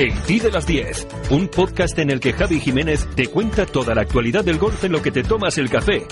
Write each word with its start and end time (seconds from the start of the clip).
El 0.00 0.14
Ti 0.22 0.40
de 0.40 0.50
las 0.50 0.66
10, 0.66 1.08
un 1.28 1.48
podcast 1.48 1.98
en 1.98 2.08
el 2.08 2.20
que 2.20 2.32
Javi 2.32 2.58
Jiménez 2.58 3.06
te 3.14 3.26
cuenta 3.26 3.66
toda 3.66 3.94
la 3.94 4.00
actualidad 4.00 4.42
del 4.42 4.56
golf 4.56 4.82
en 4.82 4.92
lo 4.92 5.02
que 5.02 5.10
te 5.10 5.22
tomas 5.22 5.58
el 5.58 5.68
café. 5.68 6.06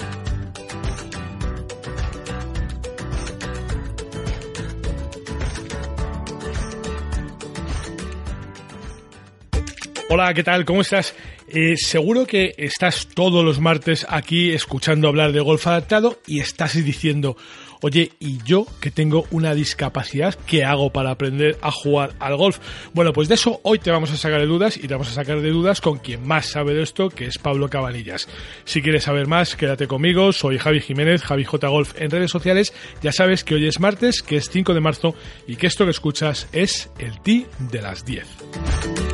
Hola, 10.11 10.35
¿qué 10.35 10.43
tal? 10.43 10.67
¿Cómo 10.67 10.83
estás? 10.83 11.15
Eh, 11.49 11.79
seguro 11.79 12.27
que 12.27 12.55
estás 12.59 13.09
todos 13.15 13.43
los 13.43 13.59
martes 13.59 14.07
aquí 14.11 14.53
escuchando 14.53 15.09
hablar 15.09 15.33
de 15.33 15.41
golf 15.41 15.67
adaptado 15.67 16.21
y 16.27 16.41
estás 16.41 16.75
diciendo, 16.75 17.39
oye, 17.81 18.13
¿y 18.21 18.43
yo 18.45 18.67
que 18.81 18.91
tengo 18.91 19.27
una 19.31 19.55
discapacidad, 19.55 20.35
qué 20.47 20.65
hago 20.65 20.91
para 20.91 21.11
aprender 21.11 21.59
a 21.61 21.71
jugar 21.71 22.13
al 22.19 22.37
golf? 22.37 22.59
Bueno, 22.95 23.13
pues 23.13 23.29
de 23.29 23.35
eso 23.35 23.61
hoy 23.63 23.79
te 23.79 23.91
vamos 23.91 24.11
a 24.11 24.17
sacar 24.17 24.41
de 24.41 24.47
dudas 24.47 24.77
y 24.77 24.89
te 24.89 24.95
vamos 24.95 25.09
a 25.09 25.13
sacar 25.13 25.41
de 25.41 25.51
dudas 25.51 25.81
con 25.81 25.99
quien 25.99 26.27
más 26.27 26.47
sabe 26.47 26.75
de 26.75 26.83
esto, 26.83 27.11
que 27.11 27.27
es 27.27 27.39
Pablo 27.39 27.69
Cabanillas. 27.69 28.29
Si 28.65 28.83
quieres 28.83 29.05
saber 29.05 29.27
más, 29.27 29.57
quédate 29.57 29.87
conmigo, 29.87 30.33
soy 30.33 30.59
Javi 30.59 30.81
Jiménez, 30.81 31.23
Javi 31.23 31.45
J 31.45 31.69
Golf 31.69 32.01
en 32.01 32.11
redes 32.11 32.31
sociales. 32.31 32.73
Ya 33.03 33.13
sabes 33.13 33.45
que 33.45 33.55
hoy 33.55 33.67
es 33.67 33.81
martes, 33.81 34.23
que 34.23 34.37
es 34.37 34.51
5 34.51 34.75
de 34.75 34.81
marzo 34.81 35.15
y 35.47 35.57
que 35.57 35.67
esto 35.67 35.85
que 35.85 35.91
escuchas 35.91 36.49
es 36.53 36.91
el 36.99 37.21
T 37.21 37.47
de 37.59 37.83
las 37.83 38.05
10. 38.05 39.08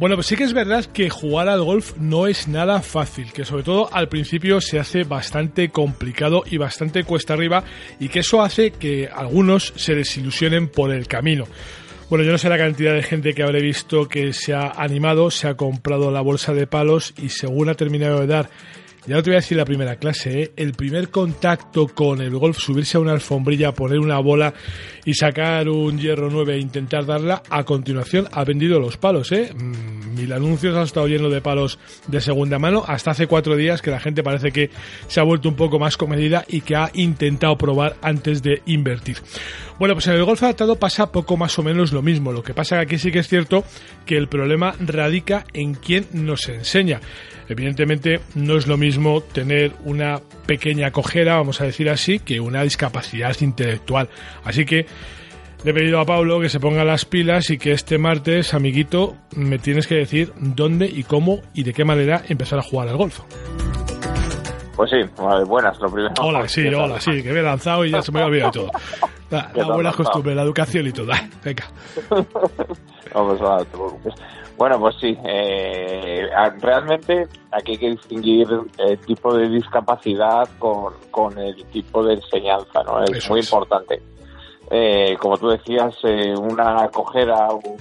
Bueno, 0.00 0.14
pues 0.14 0.28
sí 0.28 0.36
que 0.36 0.44
es 0.44 0.54
verdad 0.54 0.86
que 0.86 1.10
jugar 1.10 1.50
al 1.50 1.62
golf 1.62 1.94
no 1.98 2.26
es 2.26 2.48
nada 2.48 2.80
fácil, 2.80 3.34
que 3.34 3.44
sobre 3.44 3.64
todo 3.64 3.92
al 3.92 4.08
principio 4.08 4.62
se 4.62 4.78
hace 4.78 5.04
bastante 5.04 5.68
complicado 5.68 6.42
y 6.50 6.56
bastante 6.56 7.04
cuesta 7.04 7.34
arriba 7.34 7.64
y 7.98 8.08
que 8.08 8.20
eso 8.20 8.40
hace 8.40 8.70
que 8.70 9.10
algunos 9.14 9.74
se 9.76 9.94
desilusionen 9.94 10.68
por 10.68 10.90
el 10.90 11.06
camino. 11.06 11.44
Bueno, 12.08 12.24
yo 12.24 12.32
no 12.32 12.38
sé 12.38 12.48
la 12.48 12.56
cantidad 12.56 12.94
de 12.94 13.02
gente 13.02 13.34
que 13.34 13.42
habré 13.42 13.60
visto 13.60 14.08
que 14.08 14.32
se 14.32 14.54
ha 14.54 14.70
animado, 14.70 15.30
se 15.30 15.48
ha 15.48 15.54
comprado 15.58 16.10
la 16.10 16.22
bolsa 16.22 16.54
de 16.54 16.66
palos 16.66 17.12
y 17.18 17.28
según 17.28 17.68
ha 17.68 17.74
terminado 17.74 18.20
de 18.20 18.26
dar 18.26 18.48
ya 19.06 19.16
no 19.16 19.22
te 19.22 19.30
voy 19.30 19.36
a 19.36 19.40
decir 19.40 19.56
la 19.56 19.64
primera 19.64 19.96
clase, 19.96 20.42
¿eh? 20.42 20.52
el 20.56 20.72
primer 20.72 21.08
contacto 21.08 21.88
con 21.88 22.20
el 22.20 22.36
golf, 22.36 22.58
subirse 22.58 22.96
a 22.96 23.00
una 23.00 23.12
alfombrilla, 23.12 23.72
poner 23.72 23.98
una 23.98 24.18
bola 24.18 24.52
y 25.04 25.14
sacar 25.14 25.68
un 25.68 25.98
hierro 25.98 26.28
9 26.30 26.54
e 26.54 26.58
intentar 26.58 27.06
darla, 27.06 27.42
a 27.48 27.64
continuación 27.64 28.28
ha 28.32 28.44
vendido 28.44 28.78
los 28.78 28.96
palos. 28.96 29.32
¿eh? 29.32 29.52
Mm, 29.54 29.99
mil 30.20 30.32
anuncios 30.32 30.76
ha 30.76 30.82
estado 30.82 31.06
lleno 31.06 31.28
de 31.28 31.40
palos 31.40 31.78
de 32.06 32.20
segunda 32.20 32.58
mano, 32.58 32.84
hasta 32.86 33.12
hace 33.12 33.26
cuatro 33.26 33.56
días 33.56 33.82
que 33.82 33.90
la 33.90 34.00
gente 34.00 34.22
parece 34.22 34.52
que 34.52 34.70
se 35.08 35.20
ha 35.20 35.22
vuelto 35.22 35.48
un 35.48 35.56
poco 35.56 35.78
más 35.78 35.96
comedida 35.96 36.44
y 36.48 36.60
que 36.60 36.76
ha 36.76 36.90
intentado 36.94 37.56
probar 37.56 37.96
antes 38.02 38.42
de 38.42 38.62
invertir. 38.66 39.18
Bueno, 39.78 39.94
pues 39.94 40.06
en 40.08 40.14
el 40.14 40.24
golf 40.24 40.42
adaptado 40.42 40.76
pasa 40.76 41.10
poco 41.10 41.36
más 41.36 41.58
o 41.58 41.62
menos 41.62 41.92
lo 41.92 42.02
mismo. 42.02 42.32
Lo 42.32 42.42
que 42.42 42.52
pasa 42.52 42.76
que 42.76 42.82
aquí 42.82 42.98
sí 42.98 43.10
que 43.10 43.20
es 43.20 43.28
cierto 43.28 43.64
que 44.04 44.16
el 44.16 44.28
problema 44.28 44.74
radica 44.78 45.44
en 45.54 45.74
quién 45.74 46.06
nos 46.12 46.48
enseña. 46.48 47.00
Evidentemente 47.48 48.20
no 48.34 48.56
es 48.56 48.66
lo 48.66 48.76
mismo 48.76 49.22
tener 49.22 49.72
una 49.84 50.20
pequeña 50.46 50.90
cojera, 50.90 51.36
vamos 51.36 51.60
a 51.60 51.64
decir 51.64 51.88
así, 51.88 52.18
que 52.18 52.40
una 52.40 52.62
discapacidad 52.62 53.36
intelectual. 53.40 54.08
Así 54.44 54.64
que 54.64 54.86
le 55.64 55.70
he 55.70 55.74
pedido 55.74 56.00
a 56.00 56.04
Pablo 56.04 56.40
que 56.40 56.48
se 56.48 56.60
ponga 56.60 56.84
las 56.84 57.04
pilas 57.04 57.50
y 57.50 57.58
que 57.58 57.72
este 57.72 57.98
martes, 57.98 58.54
amiguito, 58.54 59.14
me 59.36 59.58
tienes 59.58 59.86
que 59.86 59.96
decir 59.96 60.32
dónde 60.36 60.86
y 60.86 61.04
cómo 61.04 61.40
y 61.54 61.64
de 61.64 61.72
qué 61.72 61.84
manera 61.84 62.22
empezar 62.28 62.58
a 62.58 62.62
jugar 62.62 62.88
al 62.88 62.96
golf. 62.96 63.20
Pues 64.76 64.90
sí, 64.90 64.96
buenas, 65.46 65.78
lo 65.78 65.90
primero. 65.90 66.14
Hola, 66.22 66.48
sí, 66.48 66.66
hola, 66.68 66.98
sí, 67.00 67.22
que 67.22 67.32
me 67.32 67.40
he 67.40 67.42
lanzado 67.42 67.84
y 67.84 67.90
ya 67.90 68.00
se 68.00 68.10
me 68.12 68.22
ha 68.22 68.26
olvidado 68.26 68.52
todo. 68.52 68.70
La, 69.30 69.48
la 69.54 69.72
buena 69.72 69.92
costumbre, 69.92 70.34
la 70.34 70.42
educación 70.42 70.88
y 70.88 70.92
todo. 70.92 71.12
Venga. 71.44 71.64
Vamos 73.14 73.40
a, 73.40 73.58
te 73.58 73.64
preocupes. 73.66 74.14
Bueno, 74.60 74.78
pues 74.78 74.96
sí, 75.00 75.16
eh, 75.24 76.28
realmente 76.60 77.28
aquí 77.52 77.72
hay 77.72 77.78
que 77.78 77.90
distinguir 77.90 78.46
el 78.76 78.98
tipo 78.98 79.32
de 79.34 79.48
discapacidad 79.48 80.48
con, 80.58 81.38
el 81.38 81.64
tipo 81.66 82.04
de 82.04 82.14
enseñanza, 82.14 82.82
¿no? 82.84 83.04
Es 83.04 83.30
muy 83.30 83.40
importante. 83.40 84.02
Eh, 84.70 85.16
como 85.18 85.36
tú 85.36 85.48
decías, 85.48 85.94
eh, 86.04 86.34
una 86.36 86.88
cojera, 86.88 87.48
un, 87.52 87.76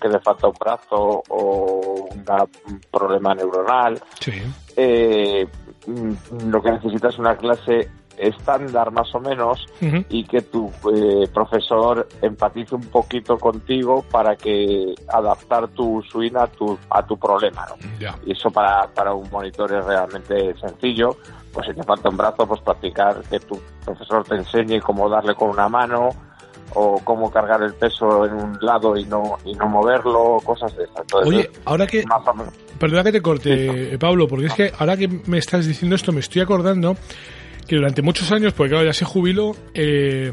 que 0.00 0.08
le 0.08 0.20
falta 0.20 0.48
un 0.48 0.54
brazo 0.58 1.22
o 1.28 2.08
un 2.10 2.80
problema 2.90 3.34
neuronal, 3.34 4.00
mm, 5.86 6.48
lo 6.50 6.62
que 6.62 6.70
necesitas 6.70 7.14
es 7.14 7.18
una 7.18 7.36
clase 7.36 7.90
estándar 8.16 8.90
más 8.92 9.14
o 9.14 9.20
menos 9.20 9.66
y 9.80 10.24
que 10.24 10.42
tu 10.42 10.70
eh, 10.94 11.28
profesor 11.32 12.06
empatice 12.20 12.74
un 12.74 12.82
poquito 12.82 13.36
contigo 13.38 14.04
para 14.10 14.36
que 14.36 14.94
adaptar 15.08 15.68
tu 15.68 16.02
swing 16.10 16.36
a 16.36 16.46
tu, 16.46 16.78
a 16.90 17.04
tu 17.04 17.18
problema. 17.18 17.66
Y 18.26 18.32
eso 18.32 18.50
para, 18.50 18.86
para 18.88 19.14
un 19.14 19.28
monitor 19.30 19.72
es 19.72 19.84
realmente 19.84 20.54
sencillo. 20.58 21.16
Pues 21.52 21.66
si 21.66 21.74
te 21.74 21.82
falta 21.82 22.08
un 22.08 22.16
brazo, 22.16 22.46
pues 22.46 22.60
practicar 22.62 23.20
que 23.28 23.38
tu 23.40 23.60
profesor 23.84 24.24
te 24.24 24.36
enseñe 24.36 24.80
cómo 24.80 25.08
darle 25.08 25.34
con 25.34 25.50
una 25.50 25.68
mano 25.68 26.08
o 26.74 26.98
cómo 27.04 27.30
cargar 27.30 27.62
el 27.62 27.74
peso 27.74 28.24
en 28.24 28.32
un 28.32 28.58
lado 28.60 28.96
y 28.96 29.04
no 29.04 29.36
y 29.44 29.52
no 29.54 29.68
moverlo, 29.68 30.38
cosas 30.42 30.74
de 30.76 30.84
esas. 30.84 31.04
Oye, 31.26 31.50
ahora 31.64 31.86
que... 31.86 32.04
Perdona 32.78 33.04
que 33.04 33.12
te 33.12 33.22
corte, 33.22 33.98
Pablo, 33.98 34.26
porque 34.26 34.46
es 34.46 34.54
que 34.54 34.72
ahora 34.78 34.96
que 34.96 35.08
me 35.26 35.38
estás 35.38 35.66
diciendo 35.66 35.94
esto 35.94 36.12
me 36.12 36.20
estoy 36.20 36.42
acordando 36.42 36.96
que 37.66 37.76
durante 37.76 38.02
muchos 38.02 38.30
años, 38.32 38.52
porque 38.52 38.70
claro, 38.70 38.86
ya 38.86 38.92
se 38.92 39.04
jubiló, 39.04 39.56
eh, 39.74 40.32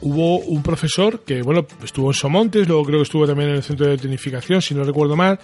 hubo 0.00 0.38
un 0.38 0.62
profesor 0.62 1.20
que, 1.24 1.42
bueno, 1.42 1.66
estuvo 1.82 2.08
en 2.08 2.14
Somontes, 2.14 2.68
luego 2.68 2.84
creo 2.84 2.98
que 2.98 3.04
estuvo 3.04 3.26
también 3.26 3.50
en 3.50 3.56
el 3.56 3.62
centro 3.62 3.86
de 3.86 3.96
tecnificación, 3.96 4.62
si 4.62 4.74
no 4.74 4.84
recuerdo 4.84 5.16
mal, 5.16 5.38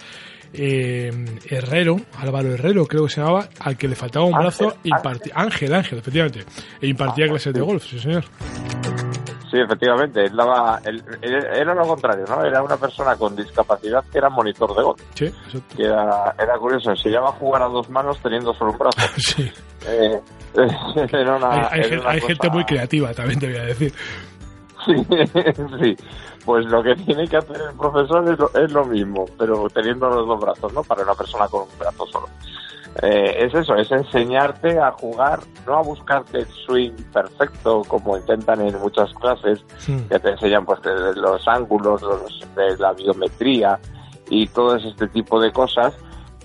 eh, 0.53 1.11
Herrero, 1.49 1.97
Álvaro 2.17 2.53
Herrero 2.53 2.85
creo 2.85 3.05
que 3.05 3.13
se 3.13 3.21
llamaba, 3.21 3.49
al 3.59 3.77
que 3.77 3.87
le 3.87 3.95
faltaba 3.95 4.25
un 4.25 4.33
brazo, 4.33 4.77
impartía, 4.83 5.33
Ángel, 5.35 5.73
Ángel, 5.73 5.99
efectivamente, 5.99 6.45
e 6.81 6.87
impartía 6.87 7.27
clases 7.27 7.53
de 7.53 7.61
golf, 7.61 7.85
sí 7.85 7.99
señor. 7.99 8.25
Sí, 9.55 9.61
efectivamente, 9.61 10.25
él 10.25 10.35
daba, 10.35 10.81
era 11.21 11.73
lo 11.73 11.87
contrario, 11.87 12.25
¿no? 12.27 12.43
Era 12.43 12.61
una 12.61 12.75
persona 12.75 13.15
con 13.15 13.37
discapacidad 13.37 14.03
que 14.11 14.17
era 14.17 14.29
monitor 14.29 14.75
de 14.75 14.83
golf. 14.83 15.01
Sí, 15.13 15.31
Que 15.77 15.85
era, 15.85 16.35
era 16.37 16.57
curioso, 16.57 16.93
se 16.93 17.09
llama 17.09 17.27
jugar 17.27 17.61
a 17.61 17.67
dos 17.67 17.89
manos 17.89 18.19
teniendo 18.21 18.53
solo 18.53 18.71
un 18.73 18.77
brazo. 18.77 18.99
sí. 19.17 19.49
Eh, 19.87 20.19
era 21.09 21.37
una, 21.37 21.69
hay, 21.69 22.19
gente 22.19 22.49
muy 22.49 22.65
creativa, 22.65 23.13
también 23.13 23.39
te 23.39 23.47
voy 23.47 23.57
a 23.57 23.65
decir. 23.65 23.93
Sí, 24.85 24.93
sí, 25.81 25.95
pues 26.45 26.63
lo 26.67 26.83
que 26.83 26.93
tiene 26.93 27.27
que 27.27 27.37
hacer 27.37 27.59
el 27.59 27.75
profesor 27.75 28.31
es 28.31 28.37
lo, 28.37 28.51
es 28.53 28.71
lo 28.71 28.85
mismo, 28.85 29.25
pero 29.35 29.67
teniendo 29.69 30.07
los 30.09 30.27
dos 30.27 30.39
brazos, 30.39 30.73
¿no? 30.73 30.83
Para 30.83 31.01
una 31.01 31.15
persona 31.15 31.47
con 31.47 31.61
un 31.61 31.79
brazo 31.79 32.05
solo. 32.05 32.27
Eh, 33.01 33.45
es 33.45 33.53
eso, 33.53 33.75
es 33.75 33.91
enseñarte 33.91 34.79
a 34.79 34.91
jugar, 34.91 35.39
no 35.67 35.73
a 35.75 35.81
buscarte 35.81 36.39
el 36.39 36.47
swing 36.47 36.93
perfecto 37.11 37.81
como 37.87 38.17
intentan 38.17 38.61
en 38.61 38.79
muchas 38.79 39.13
clases, 39.15 39.65
que 39.85 40.19
te 40.19 40.29
enseñan 40.29 40.65
pues 40.65 40.79
los 41.15 41.45
ángulos, 41.47 42.01
de 42.55 42.77
la 42.77 42.93
biometría 42.93 43.79
y 44.29 44.47
todo 44.47 44.77
este 44.77 45.09
tipo 45.09 45.41
de 45.41 45.51
cosas 45.51 45.93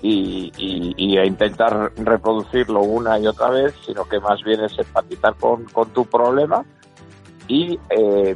y, 0.01 0.51
y, 0.57 1.17
a 1.17 1.25
intentar 1.25 1.93
reproducirlo 1.95 2.81
una 2.81 3.17
y 3.19 3.27
otra 3.27 3.49
vez, 3.49 3.73
sino 3.85 4.03
que 4.05 4.19
más 4.19 4.43
bien 4.43 4.61
es 4.61 4.77
empatizar 4.77 5.35
con, 5.35 5.65
tu 5.93 6.05
problema 6.05 6.65
y 7.47 7.79
eh, 7.91 8.35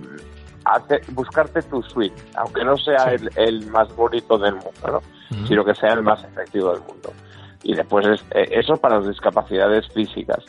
buscarte 1.11 1.63
tu 1.63 1.81
swing, 1.83 2.11
aunque 2.35 2.63
no 2.63 2.77
sea 2.77 3.13
el, 3.13 3.65
más 3.67 3.93
bonito 3.95 4.37
del 4.37 4.53
mundo, 4.55 5.01
sino 5.47 5.65
que 5.65 5.75
sea 5.75 5.93
el 5.93 6.03
más 6.03 6.23
efectivo 6.23 6.71
del 6.71 6.81
mundo. 6.81 7.11
Y 7.65 7.73
después 7.73 8.05
es, 8.07 8.21
eh, 8.31 8.47
eso 8.51 8.77
para 8.77 8.99
las 8.99 9.09
discapacidades 9.09 9.87
físicas. 9.89 10.43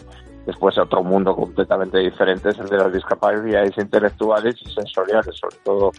Después 0.46 0.78
otro 0.78 1.02
mundo 1.02 1.34
completamente 1.34 1.98
diferente 1.98 2.50
es 2.50 2.58
el 2.58 2.68
de 2.68 2.76
las 2.76 2.92
discapacidades 2.92 3.76
intelectuales 3.76 4.54
y 4.60 4.70
sensoriales, 4.70 5.34
sobre 5.34 5.56
todo 5.64 5.90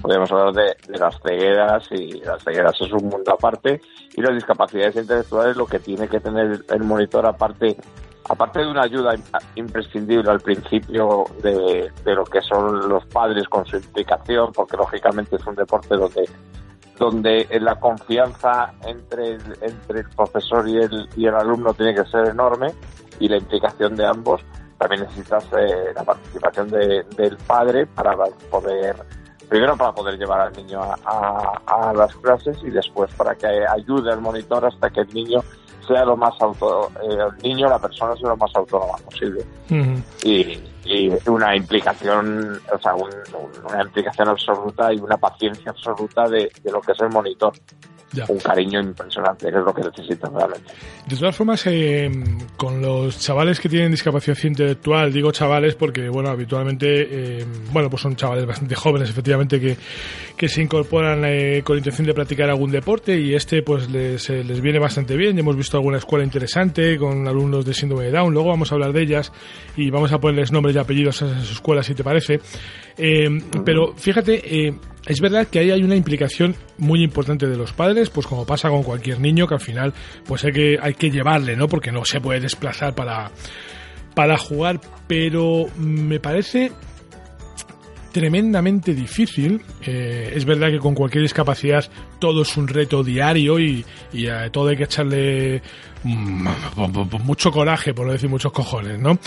podemos 0.00 0.30
hablar 0.30 0.52
de, 0.52 0.98
las 0.98 1.18
cegueras 1.20 1.90
y 1.90 2.20
las 2.20 2.44
cegueras 2.44 2.80
es 2.80 2.92
un 2.92 3.08
mundo 3.08 3.32
aparte 3.32 3.80
y 4.14 4.22
las 4.22 4.34
discapacidades 4.34 4.94
intelectuales 4.94 5.56
lo 5.56 5.66
que 5.66 5.80
tiene 5.80 6.06
que 6.06 6.20
tener 6.20 6.64
el 6.68 6.84
monitor 6.84 7.26
aparte 7.26 7.76
aparte 8.28 8.60
de 8.60 8.68
una 8.68 8.82
ayuda 8.82 9.14
imprescindible 9.56 10.30
al 10.30 10.40
principio 10.40 11.24
de, 11.42 11.90
de 12.04 12.14
lo 12.14 12.24
que 12.24 12.40
son 12.42 12.88
los 12.88 13.04
padres 13.06 13.48
con 13.48 13.64
su 13.66 13.76
implicación, 13.76 14.52
porque 14.52 14.76
lógicamente 14.76 15.36
es 15.36 15.46
un 15.46 15.54
deporte 15.54 15.96
donde 15.96 16.28
donde 16.98 17.46
la 17.60 17.78
confianza 17.78 18.72
entre 18.84 19.32
el, 19.32 19.58
entre 19.60 20.00
el 20.00 20.10
profesor 20.10 20.68
y 20.68 20.78
el, 20.78 21.08
y 21.16 21.26
el 21.26 21.34
alumno 21.34 21.74
tiene 21.74 21.94
que 21.94 22.04
ser 22.06 22.26
enorme 22.28 22.72
y 23.20 23.28
la 23.28 23.36
implicación 23.36 23.96
de 23.96 24.06
ambos. 24.06 24.42
También 24.78 25.02
necesitas 25.02 25.44
eh, 25.58 25.92
la 25.94 26.04
participación 26.04 26.68
del 26.68 27.36
padre 27.46 27.86
para 27.86 28.14
poder, 28.50 28.96
primero 29.48 29.76
para 29.76 29.92
poder 29.92 30.18
llevar 30.18 30.40
al 30.40 30.52
niño 30.52 30.80
a, 30.82 31.92
las 31.94 32.14
clases 32.16 32.58
y 32.62 32.70
después 32.70 33.12
para 33.14 33.34
que 33.34 33.46
ayude 33.46 34.12
al 34.12 34.20
monitor 34.20 34.66
hasta 34.66 34.90
que 34.90 35.00
el 35.00 35.14
niño 35.14 35.42
sea 35.86 36.04
lo 36.04 36.16
más 36.16 36.34
auto, 36.40 36.90
eh, 37.02 37.16
el 37.16 37.42
niño, 37.42 37.68
la 37.68 37.78
persona 37.78 38.14
sea 38.16 38.28
lo 38.30 38.36
más 38.36 38.50
autónoma 38.54 38.96
posible. 38.98 39.44
y, 40.22 40.30
y, 40.30 40.62
y 40.84 41.28
una 41.28 41.56
implicación, 41.56 42.60
o 42.72 42.78
sea, 42.78 42.94
una 42.94 43.82
implicación 43.82 44.28
absoluta 44.28 44.92
y 44.92 44.98
una 44.98 45.16
paciencia 45.16 45.70
absoluta 45.70 46.28
de, 46.28 46.50
de 46.62 46.70
lo 46.70 46.80
que 46.80 46.92
es 46.92 47.00
el 47.00 47.10
monitor 47.10 47.52
un 48.28 48.38
cariño 48.38 48.80
impresionante, 48.80 49.50
que 49.50 49.58
es 49.58 49.64
lo 49.64 49.74
que 49.74 49.82
necesitan 49.82 50.34
realmente. 50.34 50.72
De 51.08 51.16
todas 51.16 51.36
formas, 51.36 51.66
eh, 51.66 52.10
con 52.56 52.80
los 52.80 53.18
chavales 53.20 53.60
que 53.60 53.68
tienen 53.68 53.90
discapacidad 53.90 54.36
intelectual, 54.42 55.12
digo 55.12 55.30
chavales 55.30 55.74
porque, 55.74 56.08
bueno, 56.08 56.30
habitualmente, 56.30 56.86
eh, 57.40 57.46
bueno, 57.72 57.88
pues 57.88 58.02
son 58.02 58.16
chavales 58.16 58.46
bastante 58.46 58.74
jóvenes, 58.74 59.10
efectivamente, 59.10 59.60
que, 59.60 59.76
que 60.36 60.48
se 60.48 60.62
incorporan 60.62 61.24
eh, 61.24 61.62
con 61.64 61.76
intención 61.76 62.06
de 62.06 62.14
practicar 62.14 62.50
algún 62.50 62.70
deporte 62.70 63.18
y 63.18 63.34
este, 63.34 63.62
pues, 63.62 63.90
les, 63.90 64.28
les 64.28 64.60
viene 64.60 64.78
bastante 64.78 65.16
bien. 65.16 65.36
Ya 65.36 65.40
hemos 65.40 65.56
visto 65.56 65.76
alguna 65.76 65.98
escuela 65.98 66.24
interesante 66.24 66.98
con 66.98 67.28
alumnos 67.28 67.64
de 67.64 67.74
síndrome 67.74 68.06
de 68.06 68.12
Down, 68.12 68.32
luego 68.32 68.48
vamos 68.48 68.72
a 68.72 68.74
hablar 68.74 68.92
de 68.92 69.02
ellas 69.02 69.32
y 69.76 69.90
vamos 69.90 70.12
a 70.12 70.18
ponerles 70.18 70.52
nombres 70.52 70.74
y 70.74 70.78
apellidos 70.78 71.22
a 71.22 71.26
esas 71.26 71.50
escuelas, 71.52 71.86
si 71.86 71.94
te 71.94 72.02
parece. 72.02 72.40
pero 73.64 73.94
fíjate, 73.94 74.74
es 75.06 75.20
verdad 75.20 75.46
que 75.46 75.60
ahí 75.60 75.70
hay 75.70 75.82
una 75.82 75.96
implicación 75.96 76.56
muy 76.78 77.02
importante 77.02 77.46
de 77.46 77.56
los 77.56 77.72
padres, 77.72 78.10
pues 78.10 78.26
como 78.26 78.44
pasa 78.44 78.68
con 78.68 78.82
cualquier 78.82 79.20
niño, 79.20 79.46
que 79.46 79.54
al 79.54 79.60
final 79.60 79.94
pues 80.26 80.44
hay 80.44 80.52
que, 80.52 80.78
hay 80.80 80.94
que 80.94 81.10
llevarle, 81.10 81.56
¿no? 81.56 81.68
Porque 81.68 81.92
no 81.92 82.04
se 82.04 82.20
puede 82.20 82.40
desplazar 82.40 82.94
para, 82.94 83.30
para 84.14 84.36
jugar, 84.36 84.80
pero 85.06 85.66
me 85.78 86.18
parece 86.18 86.72
tremendamente 88.16 88.94
difícil. 88.94 89.60
Eh, 89.82 90.32
es 90.34 90.44
verdad 90.44 90.70
que 90.70 90.78
con 90.78 90.94
cualquier 90.94 91.22
discapacidad 91.22 91.84
todo 92.18 92.42
es 92.42 92.56
un 92.56 92.66
reto 92.66 93.04
diario 93.04 93.60
y, 93.60 93.84
y 94.12 94.26
a 94.28 94.50
todo 94.50 94.70
hay 94.70 94.76
que 94.76 94.84
echarle 94.84 95.62
mucho 96.06 97.50
coraje, 97.50 97.94
por 97.94 98.06
no 98.06 98.12
decir 98.12 98.28
muchos 98.28 98.52
cojones, 98.52 98.98
¿no? 99.00 99.18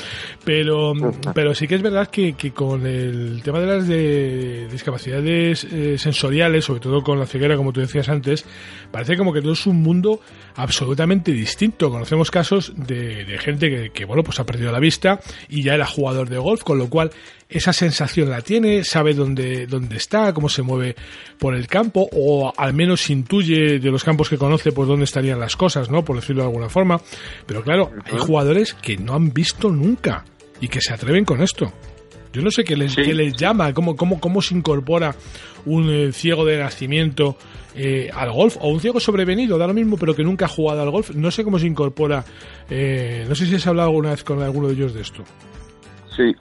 Pero, 0.43 0.93
pero 1.33 1.53
sí 1.53 1.67
que 1.67 1.75
es 1.75 1.81
verdad 1.81 2.07
que, 2.07 2.33
que 2.33 2.51
con 2.51 2.85
el 2.85 3.41
tema 3.43 3.59
de 3.59 3.65
las 3.65 3.87
de 3.87 4.67
discapacidades 4.71 5.65
eh, 5.65 5.97
sensoriales, 5.97 6.65
sobre 6.65 6.79
todo 6.79 7.03
con 7.03 7.19
la 7.19 7.25
ceguera, 7.25 7.57
como 7.57 7.73
tú 7.73 7.79
decías 7.79 8.09
antes, 8.09 8.45
parece 8.91 9.17
como 9.17 9.33
que 9.33 9.41
todo 9.41 9.53
es 9.53 9.65
un 9.67 9.81
mundo 9.81 10.21
absolutamente 10.55 11.31
distinto. 11.31 11.89
Conocemos 11.89 12.31
casos 12.31 12.73
de, 12.75 13.25
de 13.25 13.37
gente 13.37 13.69
que, 13.69 13.89
que, 13.91 14.05
bueno, 14.05 14.23
pues 14.23 14.39
ha 14.39 14.45
perdido 14.45 14.71
la 14.71 14.79
vista 14.79 15.19
y 15.47 15.63
ya 15.63 15.75
era 15.75 15.85
jugador 15.85 16.29
de 16.29 16.37
golf, 16.37 16.63
con 16.63 16.77
lo 16.77 16.89
cual 16.89 17.11
esa 17.49 17.73
sensación 17.73 18.29
la 18.29 18.41
tiene, 18.41 18.83
sabe 18.83 19.15
dónde, 19.15 19.65
dónde 19.65 19.97
está, 19.97 20.33
cómo 20.33 20.49
se 20.49 20.61
mueve 20.61 20.95
por 21.39 21.55
el 21.55 21.65
campo, 21.65 22.07
o 22.13 22.53
al 22.55 22.73
menos 22.75 23.09
intuye 23.09 23.79
de 23.79 23.91
los 23.91 24.03
campos 24.03 24.29
que 24.29 24.37
conoce, 24.37 24.71
pues 24.71 24.87
dónde 24.87 25.05
estarían 25.05 25.39
las 25.39 25.55
cosas, 25.55 25.89
¿no? 25.89 26.05
Por 26.05 26.17
decirlo 26.17 26.43
de 26.43 26.49
alguna 26.49 26.68
forma. 26.69 26.99
Pero 27.45 27.63
claro, 27.63 27.91
hay 28.05 28.17
jugadores 28.17 28.73
que 28.73 28.97
no 28.97 29.13
han 29.13 29.33
visto 29.33 29.69
nunca 29.69 30.25
y 30.61 30.67
que 30.67 30.81
se 30.81 30.93
atreven 30.93 31.25
con 31.25 31.41
esto. 31.41 31.71
Yo 32.31 32.41
no 32.41 32.51
sé 32.51 32.63
qué 32.63 32.75
les, 32.75 32.95
les 32.95 33.35
llama, 33.35 33.73
cómo, 33.73 33.95
cómo, 33.95 34.19
cómo 34.19 34.41
se 34.41 34.53
incorpora 34.53 35.15
un 35.65 35.89
eh, 35.89 36.11
ciego 36.11 36.45
de 36.45 36.59
nacimiento 36.59 37.35
eh, 37.75 38.09
al 38.13 38.31
golf, 38.31 38.57
o 38.61 38.69
un 38.69 38.79
ciego 38.79 38.99
sobrevenido, 38.99 39.57
da 39.57 39.65
lo 39.65 39.73
mismo, 39.73 39.97
pero 39.97 40.13
que 40.13 40.23
nunca 40.23 40.45
ha 40.45 40.49
jugado 40.49 40.81
al 40.81 40.91
golf. 40.91 41.11
No 41.15 41.31
sé 41.31 41.43
cómo 41.43 41.57
se 41.57 41.67
incorpora. 41.67 42.23
Eh, 42.69 43.25
no 43.27 43.35
sé 43.35 43.45
si 43.45 43.55
has 43.55 43.65
hablado 43.65 43.89
alguna 43.89 44.11
vez 44.11 44.23
con 44.23 44.41
alguno 44.41 44.67
de 44.67 44.73
ellos 44.73 44.93
de 44.93 45.01
esto. 45.01 45.23
Sí, 46.15 46.35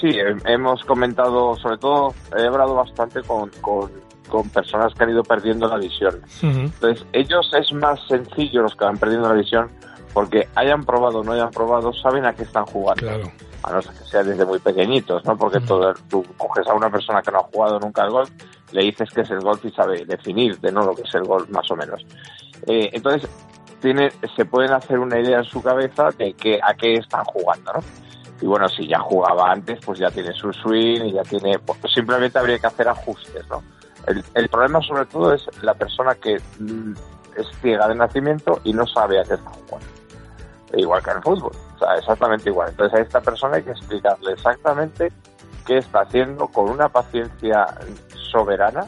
sí, 0.00 0.18
hemos 0.44 0.84
comentado, 0.84 1.56
sobre 1.56 1.78
todo, 1.78 2.14
he 2.36 2.46
hablado 2.46 2.74
bastante 2.74 3.22
con, 3.22 3.48
con, 3.62 3.90
personas 4.52 4.94
que 4.94 5.04
han 5.04 5.10
ido 5.10 5.22
perdiendo 5.22 5.68
la 5.68 5.76
visión. 5.76 6.22
Entonces, 6.42 7.06
ellos 7.12 7.50
es 7.58 7.72
más 7.72 8.00
sencillo 8.08 8.62
los 8.62 8.74
que 8.74 8.84
van 8.84 8.98
perdiendo 8.98 9.28
la 9.28 9.34
visión 9.34 9.70
porque 10.12 10.48
hayan 10.54 10.84
probado 10.84 11.20
o 11.20 11.24
no 11.24 11.32
hayan 11.32 11.50
probado, 11.50 11.92
saben 11.92 12.24
a 12.26 12.34
qué 12.34 12.42
están 12.42 12.66
jugando. 12.66 13.06
Claro. 13.06 13.32
A 13.62 13.72
no 13.72 13.82
ser 13.82 13.94
que 13.94 14.04
sea 14.04 14.22
desde 14.22 14.44
muy 14.44 14.58
pequeñitos, 14.58 15.24
¿no? 15.24 15.36
Porque 15.36 15.60
todo, 15.60 15.94
tú 16.10 16.24
coges 16.36 16.66
a 16.66 16.74
una 16.74 16.90
persona 16.90 17.22
que 17.22 17.30
no 17.30 17.38
ha 17.38 17.44
jugado 17.44 17.78
nunca 17.78 18.02
al 18.02 18.10
golf, 18.10 18.30
le 18.72 18.82
dices 18.82 19.08
que 19.10 19.20
es 19.20 19.30
el 19.30 19.40
golf 19.40 19.64
y 19.64 19.70
sabe 19.70 20.04
definir 20.04 20.58
de 20.58 20.72
no 20.72 20.82
lo 20.82 20.94
que 20.94 21.02
es 21.02 21.14
el 21.14 21.22
golf 21.22 21.48
más 21.50 21.70
o 21.70 21.76
menos. 21.76 22.04
Eh, 22.66 22.90
entonces, 22.92 23.30
tiene, 23.80 24.10
se 24.36 24.44
pueden 24.44 24.72
hacer 24.72 24.98
una 24.98 25.18
idea 25.18 25.38
en 25.38 25.44
su 25.44 25.62
cabeza 25.62 26.08
de 26.18 26.34
que, 26.34 26.58
a 26.62 26.74
qué 26.74 26.94
están 26.94 27.24
jugando, 27.24 27.72
¿no? 27.74 27.80
y 28.42 28.46
bueno, 28.46 28.68
si 28.68 28.88
ya 28.88 28.98
jugaba 28.98 29.52
antes, 29.52 29.78
pues 29.84 30.00
ya 30.00 30.10
tiene 30.10 30.32
su 30.32 30.52
swing 30.52 31.04
y 31.04 31.12
ya 31.12 31.22
tiene, 31.22 31.60
pues 31.60 31.78
simplemente 31.94 32.38
habría 32.38 32.58
que 32.58 32.66
hacer 32.66 32.88
ajustes, 32.88 33.48
¿no? 33.48 33.62
El, 34.06 34.48
problema 34.48 34.80
sobre 34.82 35.06
todo 35.06 35.32
es 35.32 35.48
la 35.62 35.74
persona 35.74 36.14
que 36.14 36.40
mm, 36.58 36.92
es 37.36 37.46
ciega 37.60 37.88
de 37.88 37.94
nacimiento 37.94 38.60
y 38.64 38.72
no 38.72 38.86
sabe 38.86 39.20
a 39.20 39.24
qué 39.24 39.34
está 39.34 39.50
jugando. 39.50 39.86
Igual 40.74 41.02
que 41.02 41.10
en 41.10 41.16
el 41.18 41.22
fútbol, 41.22 41.52
o 41.74 41.78
sea, 41.78 41.94
exactamente 41.96 42.48
igual. 42.50 42.70
Entonces 42.70 42.98
a 42.98 43.02
esta 43.02 43.20
persona 43.20 43.56
hay 43.56 43.62
que 43.62 43.72
explicarle 43.72 44.32
exactamente 44.32 45.12
qué 45.66 45.78
está 45.78 46.00
haciendo 46.00 46.48
con 46.48 46.70
una 46.70 46.88
paciencia 46.88 47.66
soberana, 48.30 48.86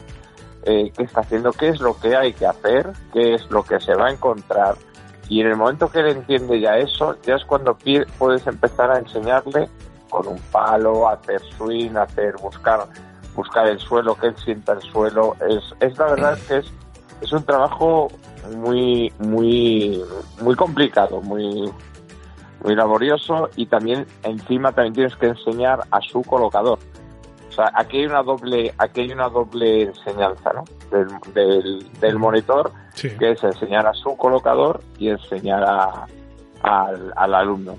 eh, 0.63 0.91
qué 0.95 1.03
está 1.03 1.21
haciendo, 1.21 1.51
qué 1.51 1.69
es 1.69 1.79
lo 1.79 1.97
que 1.99 2.15
hay 2.15 2.33
que 2.33 2.47
hacer, 2.47 2.91
qué 3.13 3.35
es 3.35 3.49
lo 3.51 3.63
que 3.63 3.79
se 3.79 3.93
va 3.93 4.07
a 4.07 4.11
encontrar, 4.11 4.75
y 5.27 5.41
en 5.41 5.47
el 5.47 5.55
momento 5.55 5.89
que 5.89 5.99
él 5.99 6.09
entiende 6.09 6.59
ya 6.59 6.77
eso, 6.77 7.17
ya 7.23 7.35
es 7.35 7.45
cuando 7.45 7.77
puedes 8.17 8.45
empezar 8.45 8.91
a 8.91 8.99
enseñarle 8.99 9.67
con 10.09 10.27
un 10.27 10.39
palo, 10.51 11.09
hacer 11.09 11.41
swing, 11.57 11.95
hacer 11.95 12.35
buscar 12.37 12.87
buscar 13.35 13.67
el 13.67 13.79
suelo, 13.79 14.15
que 14.15 14.27
él 14.27 14.35
sienta 14.43 14.73
el 14.73 14.81
suelo. 14.81 15.35
Es, 15.47 15.63
es 15.79 15.97
la 15.97 16.05
verdad 16.05 16.39
que 16.47 16.57
es, 16.57 16.71
es 17.21 17.31
un 17.31 17.43
trabajo 17.43 18.09
muy, 18.55 19.11
muy, 19.19 20.01
muy 20.41 20.55
complicado, 20.55 21.21
muy, 21.21 21.71
muy 22.63 22.75
laborioso 22.75 23.49
y 23.55 23.65
también 23.67 24.05
encima 24.23 24.71
también 24.71 24.93
tienes 24.93 25.15
que 25.15 25.27
enseñar 25.27 25.81
a 25.91 26.01
su 26.01 26.21
colocador. 26.21 26.79
O 27.49 27.51
sea, 27.51 27.71
aquí 27.73 27.99
hay 27.99 28.05
una 28.07 28.21
doble, 28.21 28.73
aquí 28.77 29.01
hay 29.01 29.11
una 29.11 29.29
doble 29.29 29.83
enseñanza, 29.83 30.51
¿no? 30.51 30.65
Del, 31.33 31.89
del, 32.01 32.19
monitor, 32.19 32.71
que 33.01 33.31
es 33.31 33.43
enseñar 33.43 33.87
a 33.87 33.93
su 33.93 34.17
colocador 34.17 34.81
y 34.97 35.07
enseñar 35.07 35.63
a, 35.63 36.05
al, 36.61 37.33
alumno. 37.33 37.77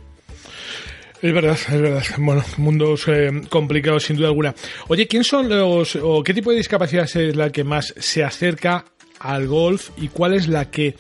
Es 1.23 1.33
verdad, 1.33 1.59
es 1.69 1.81
verdad. 1.81 2.03
Bueno, 2.19 2.45
mundos 2.59 3.05
eh, 3.09 3.31
complicados 3.49 4.05
sin 4.05 4.17
duda 4.17 4.29
alguna. 4.29 4.55
Oye, 4.89 5.07
¿quién 5.07 5.25
son 5.25 5.49
los 5.49 5.97
o 5.97 6.23
qué 6.23 6.35
tipo 6.35 6.51
de 6.51 6.59
discapacidad 6.59 7.05
es 7.05 7.37
la 7.37 7.51
que 7.51 7.65
más 7.65 7.95
se 7.97 8.23
acerca 8.23 8.85
al 9.19 9.47
golf 9.47 9.91
y 9.97 10.09
cuál 10.09 10.35
es 10.35 10.47
la 10.49 10.71
que 10.71 10.95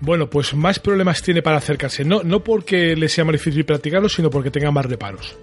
bueno, 0.00 0.30
pues 0.30 0.54
más 0.54 0.78
problemas 0.78 1.22
tiene 1.22 1.42
para 1.42 1.56
acercarse? 1.56 2.04
No 2.04 2.22
no 2.22 2.44
porque 2.44 2.94
le 2.94 3.08
sea 3.08 3.24
más 3.24 3.32
difícil 3.32 3.64
practicarlo, 3.64 4.08
sino 4.08 4.30
porque 4.30 4.50
tenga 4.50 4.70
más 4.70 4.86
reparos. 4.86 5.36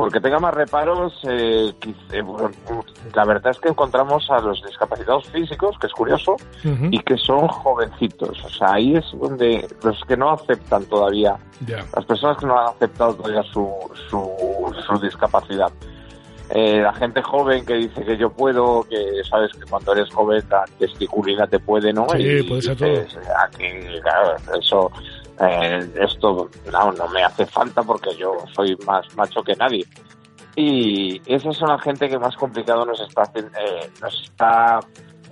Porque 0.00 0.20
tenga 0.20 0.38
más 0.38 0.54
reparos, 0.54 1.12
eh, 1.24 1.72
eh, 2.12 2.22
la 3.14 3.24
verdad 3.26 3.50
es 3.50 3.58
que 3.58 3.68
encontramos 3.68 4.28
a 4.30 4.40
los 4.40 4.62
discapacitados 4.64 5.26
físicos, 5.28 5.76
que 5.78 5.86
es 5.86 5.92
curioso, 5.92 6.36
y 6.90 6.98
que 7.00 7.16
son 7.18 7.46
jovencitos. 7.48 8.42
O 8.44 8.48
sea, 8.48 8.72
ahí 8.72 8.96
es 8.96 9.04
donde 9.12 9.68
los 9.82 10.02
que 10.04 10.16
no 10.16 10.30
aceptan 10.30 10.84
todavía, 10.86 11.36
las 11.94 12.04
personas 12.06 12.38
que 12.38 12.46
no 12.46 12.58
han 12.58 12.68
aceptado 12.68 13.14
todavía 13.14 13.42
su, 13.52 13.68
su, 14.08 14.98
discapacidad. 15.00 15.70
Eh, 16.52 16.80
la 16.80 16.92
gente 16.94 17.22
joven 17.22 17.64
que 17.64 17.74
dice 17.74 18.02
que 18.02 18.16
yo 18.16 18.30
puedo, 18.30 18.82
que 18.84 19.22
sabes 19.28 19.52
que 19.52 19.70
cuando 19.70 19.92
eres 19.92 20.12
joven 20.12 20.42
la 20.50 20.64
testiculina 20.78 21.46
te 21.46 21.60
puede, 21.60 21.92
¿no? 21.92 22.08
Sí, 22.16 22.42
puede 22.42 22.62
ser 22.62 22.76
todo. 22.76 22.88
Aquí, 23.44 23.66
claro, 24.02 24.36
eso 24.58 24.90
eh, 25.40 25.90
esto 26.00 26.50
no, 26.70 26.92
no 26.92 27.08
me 27.08 27.22
hace 27.22 27.46
falta 27.46 27.82
porque 27.82 28.14
yo 28.16 28.36
soy 28.54 28.76
más 28.86 29.04
macho 29.16 29.42
que 29.42 29.54
nadie. 29.56 29.86
Y 30.56 31.20
esa 31.26 31.50
es 31.50 31.62
una 31.62 31.78
gente 31.78 32.08
que 32.08 32.18
más 32.18 32.36
complicado 32.36 32.84
nos 32.84 33.00
está, 33.00 33.22
eh, 33.34 33.90
nos 34.02 34.22
está 34.22 34.80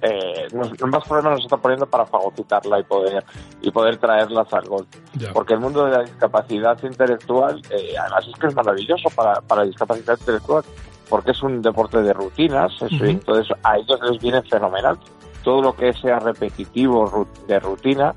eh, 0.00 0.46
más 0.54 1.04
problemas 1.08 1.32
nos 1.32 1.44
está 1.44 1.56
poniendo 1.56 1.86
para 1.86 2.06
fagocitarla 2.06 2.78
y 2.78 2.82
poder 2.84 3.24
y 3.60 3.70
poder 3.70 3.96
traerlas 3.96 4.52
al 4.52 4.66
gol. 4.66 4.86
Porque 5.32 5.54
el 5.54 5.60
mundo 5.60 5.84
de 5.84 5.90
la 5.90 6.02
discapacidad 6.02 6.78
intelectual, 6.82 7.60
eh, 7.70 7.94
además 8.00 8.26
es 8.28 8.38
que 8.38 8.46
es 8.46 8.54
maravilloso 8.54 9.10
para, 9.10 9.40
para 9.40 9.62
la 9.62 9.66
discapacidad 9.66 10.16
intelectual, 10.18 10.62
porque 11.08 11.32
es 11.32 11.42
un 11.42 11.62
deporte 11.62 12.00
de 12.00 12.12
rutinas, 12.12 12.72
entonces 12.80 13.56
a 13.62 13.76
ellos 13.76 13.98
les 14.02 14.20
viene 14.20 14.42
fenomenal. 14.42 14.98
Todo 15.42 15.62
lo 15.62 15.74
que 15.74 15.92
sea 15.94 16.18
repetitivo, 16.18 17.26
de 17.46 17.58
rutina, 17.58 18.14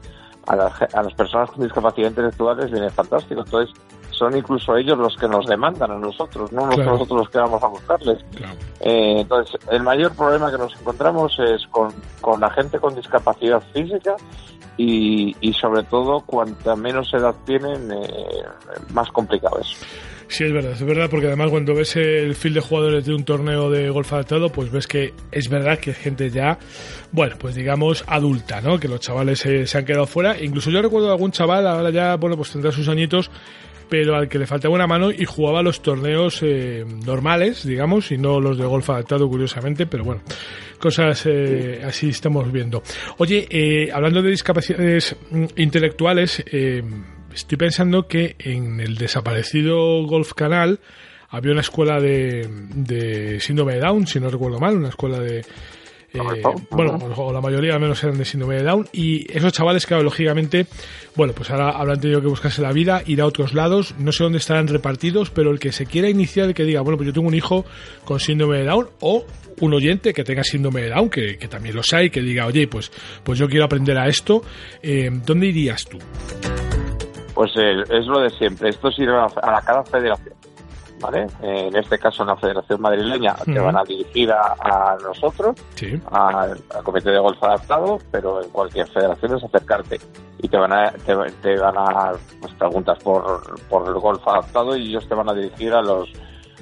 a 0.47 0.55
las, 0.55 0.81
a 0.93 1.03
las 1.03 1.13
personas 1.13 1.51
con 1.51 1.63
discapacidad 1.63 2.09
intelectual 2.09 2.57
les 2.57 2.71
viene 2.71 2.89
fantástico. 2.89 3.41
Entonces, 3.41 3.75
son 4.21 4.37
incluso 4.37 4.77
ellos 4.77 4.99
los 4.99 5.17
que 5.17 5.27
nos 5.27 5.47
demandan 5.47 5.89
a 5.89 5.97
nosotros, 5.97 6.51
no 6.51 6.67
nosotros 6.67 7.09
los 7.09 7.29
que 7.31 7.39
vamos 7.39 7.63
a 7.63 7.67
buscarles. 7.67 8.19
Eh, 8.79 9.21
entonces, 9.21 9.59
el 9.71 9.81
mayor 9.81 10.15
problema 10.15 10.51
que 10.51 10.59
nos 10.59 10.79
encontramos 10.79 11.39
es 11.39 11.65
con, 11.71 11.91
con 12.21 12.39
la 12.39 12.51
gente 12.51 12.77
con 12.77 12.93
discapacidad 12.93 13.63
física 13.73 14.15
y, 14.77 15.35
y 15.41 15.53
sobre 15.53 15.81
todo, 15.85 16.21
cuanta 16.23 16.75
menos 16.75 17.11
edad 17.15 17.33
tienen, 17.47 17.91
eh, 17.91 18.43
más 18.93 19.09
complicado 19.09 19.59
es. 19.59 19.75
Sí, 20.27 20.45
es 20.45 20.53
verdad, 20.53 20.71
es 20.71 20.85
verdad, 20.85 21.09
porque 21.09 21.27
además 21.27 21.49
cuando 21.49 21.73
ves 21.73 21.95
el 21.95 22.35
fil 22.35 22.53
de 22.53 22.61
jugadores 22.61 23.03
de 23.03 23.13
un 23.13 23.25
torneo 23.25 23.71
de 23.71 23.89
golf 23.89 24.13
adaptado, 24.13 24.49
pues 24.49 24.71
ves 24.71 24.87
que 24.87 25.13
es 25.31 25.49
verdad 25.49 25.79
que 25.79 25.93
gente 25.93 26.29
ya, 26.29 26.57
bueno, 27.11 27.35
pues 27.39 27.55
digamos 27.55 28.05
adulta, 28.07 28.61
¿no? 28.61 28.79
Que 28.79 28.87
los 28.87 29.01
chavales 29.01 29.39
se, 29.39 29.65
se 29.65 29.77
han 29.79 29.83
quedado 29.83 30.05
fuera. 30.05 30.41
Incluso 30.41 30.69
yo 30.69 30.81
recuerdo 30.81 31.11
algún 31.11 31.31
chaval, 31.31 31.67
ahora 31.67 31.89
ya, 31.89 32.15
bueno, 32.15 32.37
pues 32.37 32.51
tendrá 32.51 32.71
sus 32.71 32.87
añitos, 32.87 33.29
pero 33.91 34.15
al 34.15 34.29
que 34.29 34.39
le 34.39 34.47
faltaba 34.47 34.73
una 34.73 34.87
mano 34.87 35.11
y 35.11 35.25
jugaba 35.25 35.61
los 35.61 35.81
torneos 35.81 36.39
eh, 36.43 36.85
normales, 37.05 37.67
digamos, 37.67 38.09
y 38.13 38.17
no 38.17 38.39
los 38.39 38.57
de 38.57 38.63
golf 38.63 38.89
adaptado, 38.89 39.27
curiosamente, 39.27 39.85
pero 39.85 40.05
bueno, 40.05 40.21
cosas 40.79 41.25
eh, 41.25 41.81
así 41.83 42.07
estamos 42.07 42.49
viendo. 42.53 42.81
Oye, 43.17 43.45
eh, 43.49 43.89
hablando 43.91 44.21
de 44.21 44.29
discapacidades 44.29 45.17
mm, 45.29 45.43
intelectuales, 45.57 46.41
estoy 47.33 47.57
pensando 47.57 48.07
que 48.07 48.37
en 48.39 48.79
el 48.79 48.95
desaparecido 48.95 50.05
Golf 50.05 50.35
Canal 50.35 50.79
había 51.27 51.51
una 51.51 51.59
escuela 51.59 51.99
de, 51.99 52.47
de 52.73 53.41
síndrome 53.41 53.73
de 53.73 53.81
Down, 53.81 54.07
si 54.07 54.21
no 54.21 54.29
recuerdo 54.29 54.57
mal, 54.57 54.77
una 54.77 54.87
escuela 54.87 55.19
de 55.19 55.43
eh, 56.13 56.43
bueno, 56.71 56.99
o 57.15 57.31
la 57.31 57.39
mayoría 57.39 57.75
al 57.75 57.79
menos 57.79 58.03
eran 58.03 58.17
de 58.17 58.25
síndrome 58.25 58.55
de 58.55 58.63
Down. 58.63 58.87
Y 58.91 59.31
esos 59.35 59.53
chavales, 59.53 59.85
claro, 59.85 60.03
lógicamente, 60.03 60.65
bueno, 61.15 61.33
pues 61.33 61.49
ahora 61.51 61.69
habrán 61.69 61.99
tenido 61.99 62.21
que 62.21 62.27
buscarse 62.27 62.61
la 62.61 62.73
vida, 62.73 63.01
ir 63.05 63.21
a 63.21 63.25
otros 63.25 63.53
lados. 63.53 63.95
No 63.97 64.11
sé 64.11 64.23
dónde 64.23 64.39
estarán 64.39 64.67
repartidos, 64.67 65.29
pero 65.29 65.51
el 65.51 65.59
que 65.59 65.71
se 65.71 65.85
quiera 65.85 66.09
iniciar, 66.09 66.49
y 66.49 66.53
que 66.53 66.63
diga, 66.63 66.81
bueno, 66.81 66.97
pues 66.97 67.07
yo 67.07 67.13
tengo 67.13 67.27
un 67.27 67.35
hijo 67.35 67.65
con 68.03 68.19
síndrome 68.19 68.57
de 68.57 68.65
Down, 68.65 68.89
o 68.99 69.25
un 69.61 69.73
oyente 69.73 70.13
que 70.13 70.23
tenga 70.23 70.43
síndrome 70.43 70.81
de 70.81 70.89
Down, 70.89 71.09
que, 71.09 71.37
también 71.49 71.75
los 71.75 71.93
hay, 71.93 72.09
que 72.09 72.21
diga, 72.21 72.45
oye, 72.45 72.67
pues, 72.67 72.91
pues 73.23 73.39
yo 73.39 73.47
quiero 73.47 73.65
aprender 73.65 73.97
a 73.97 74.07
esto, 74.07 74.41
eh, 74.81 75.09
¿dónde 75.25 75.47
irías 75.47 75.85
tú? 75.85 75.97
Pues 77.33 77.51
eh, 77.57 77.81
es 77.89 78.05
lo 78.05 78.19
de 78.19 78.29
siempre. 78.31 78.69
Esto 78.69 78.91
sirve 78.91 79.15
a, 79.15 79.25
a 79.25 79.61
cada 79.61 79.83
federación. 79.83 80.40
En 81.41 81.75
este 81.75 81.97
caso, 81.97 82.23
en 82.23 82.27
la 82.27 82.37
Federación 82.37 82.81
Madrileña, 82.81 83.35
te 83.45 83.59
van 83.59 83.77
a 83.77 83.83
dirigir 83.83 84.31
a, 84.31 84.97
nosotros, 85.03 85.55
al, 86.11 86.61
Comité 86.83 87.11
de 87.11 87.19
Golf 87.19 87.41
Adaptado, 87.43 87.99
pero 88.11 88.43
en 88.43 88.49
cualquier 88.49 88.87
federación 88.87 89.37
es 89.37 89.43
acercarte. 89.43 89.99
Y 90.39 90.47
te 90.47 90.57
van 90.57 90.73
a, 90.73 90.91
te, 90.91 91.13
van 91.15 91.77
a 91.77 92.13
pues, 92.39 92.53
preguntas 92.53 92.97
por, 93.03 93.59
por 93.69 93.87
el 93.87 93.93
golf 93.93 94.27
adaptado 94.27 94.75
y 94.75 94.89
ellos 94.89 95.07
te 95.07 95.13
van 95.13 95.29
a 95.29 95.33
dirigir 95.33 95.73
a 95.73 95.81
los 95.81 96.09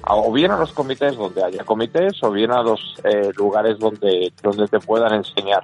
o 0.06 0.32
bien 0.32 0.52
a 0.52 0.58
los 0.58 0.74
comités 0.74 1.16
donde 1.16 1.44
haya 1.44 1.64
comités 1.64 2.14
o 2.24 2.32
bien 2.32 2.52
a 2.52 2.62
los 2.62 2.80
eh, 3.04 3.32
lugares 3.38 3.78
donde 3.80 4.32
donde 4.42 4.68
te 4.68 4.80
puedan 4.80 5.14
enseñar. 5.14 5.64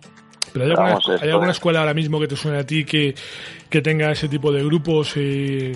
Pero 0.53 0.65
hay 0.65 1.29
alguna, 1.31 1.51
escuela 1.51 1.79
ahora 1.79 1.93
mismo 1.93 2.17
que 2.17 2.29
te 2.29 2.37
suene 2.37 2.59
a 2.59 2.65
ti 2.65 2.85
que, 2.85 3.13
que 3.69 3.81
tenga 3.81 4.11
ese 4.11 4.29
tipo 4.29 4.53
de 4.53 4.63
grupos 4.63 5.13
eh, 5.17 5.73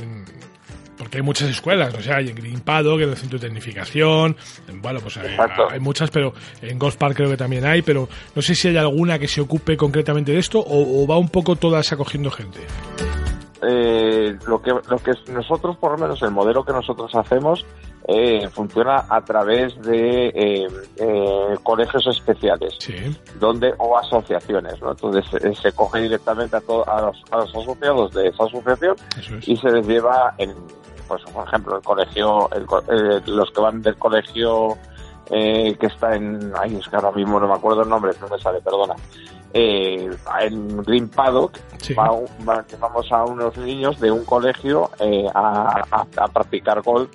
porque 0.99 1.17
hay 1.17 1.23
muchas 1.23 1.49
escuelas, 1.49 1.93
o 1.93 2.01
sea, 2.01 2.17
hay 2.17 2.27
en 2.27 2.35
Green 2.35 2.59
Paddock, 2.59 2.99
en 2.99 3.09
el 3.09 3.15
centro 3.15 3.39
de 3.39 3.47
tecnificación, 3.47 4.35
bueno, 4.81 4.99
pues 4.99 5.17
hay, 5.17 5.79
muchas, 5.79 6.11
pero 6.11 6.33
en 6.61 6.77
Golf 6.77 6.97
Park 6.97 7.15
creo 7.15 7.29
que 7.29 7.37
también 7.37 7.65
hay, 7.65 7.81
pero 7.81 8.09
no 8.35 8.41
sé 8.41 8.53
si 8.53 8.67
hay 8.67 8.75
alguna 8.75 9.17
que 9.17 9.29
se 9.29 9.39
ocupe 9.39 9.77
concretamente 9.77 10.33
de 10.33 10.39
esto 10.39 10.61
o, 10.63 11.07
va 11.07 11.17
un 11.17 11.29
poco 11.29 11.55
todas 11.55 11.91
acogiendo 11.93 12.29
gente. 12.29 12.59
Eh, 13.61 14.37
lo 14.45 14.61
que 14.61 14.71
lo 14.71 14.97
que 14.97 15.11
nosotros 15.31 15.77
por 15.77 15.91
lo 15.93 15.97
menos 15.97 16.21
el 16.21 16.31
modelo 16.31 16.63
que 16.63 16.71
nosotros 16.71 17.13
hacemos 17.13 17.65
eh, 18.11 18.49
funciona 18.49 19.05
a 19.07 19.21
través 19.21 19.79
de 19.81 20.31
eh, 20.33 20.67
colegios 21.61 22.07
especiales 22.07 22.77
donde 23.39 23.73
o 23.77 23.97
asociaciones 23.97 24.81
¿no? 24.81 24.91
entonces 24.91 25.25
se 25.61 25.71
coge 25.73 26.01
directamente 26.01 26.55
a, 26.55 26.59
a, 26.59 27.01
los, 27.01 27.23
a, 27.29 27.37
los, 27.37 27.55
asociados 27.55 28.11
de 28.13 28.29
esa 28.29 28.45
asociación 28.45 28.95
y 29.45 29.55
se 29.55 29.69
les 29.69 29.85
lleva 29.87 30.33
en, 30.37 30.55
pues 31.09 31.23
por 31.33 31.47
ejemplo, 31.47 31.75
el 31.75 31.83
colegio, 31.83 32.49
eh, 32.53 33.21
los 33.25 33.49
que 33.51 33.59
van 33.59 33.81
del 33.81 33.97
colegio 33.97 34.77
eh, 35.31 35.75
que 35.79 35.87
está 35.87 36.15
en, 36.15 36.53
ay, 36.55 36.75
es 36.75 36.87
que 36.87 36.95
ahora 36.95 37.11
mismo 37.11 37.39
no 37.39 37.47
me 37.47 37.55
acuerdo 37.55 37.81
el 37.81 37.89
nombre, 37.89 38.11
no 38.21 38.27
me 38.27 38.39
sale, 38.39 38.61
perdona, 38.61 38.93
eh, 39.51 40.07
en 40.41 40.83
Green 40.83 41.09
Paddock 41.09 41.57
vamos 42.79 43.11
a 43.11 43.25
unos 43.25 43.57
niños 43.57 43.99
de 43.99 44.11
un 44.11 44.23
colegio 44.23 44.91
a, 45.33 46.05
practicar 46.31 46.83
golf 46.83 47.09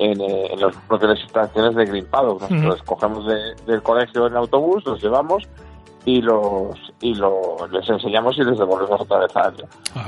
en, 0.00 0.20
en 0.20 0.60
las 0.60 0.74
propias 0.88 1.20
instalaciones 1.20 1.76
de 1.76 1.84
Green 1.84 2.06
Paddock. 2.06 2.50
Nosotros 2.50 2.82
cogemos 2.84 3.26
del 3.66 3.82
colegio 3.82 4.26
en 4.26 4.36
autobús, 4.36 4.84
los 4.86 5.02
llevamos 5.02 5.46
y 6.04 6.22
los 6.22 6.74
y 7.00 7.14
lo, 7.14 7.56
les 7.70 7.88
enseñamos 7.88 8.36
y 8.38 8.44
les 8.44 8.58
devolvemos 8.58 9.00
otra 9.00 9.18
vez 9.18 9.36
al, 9.36 9.54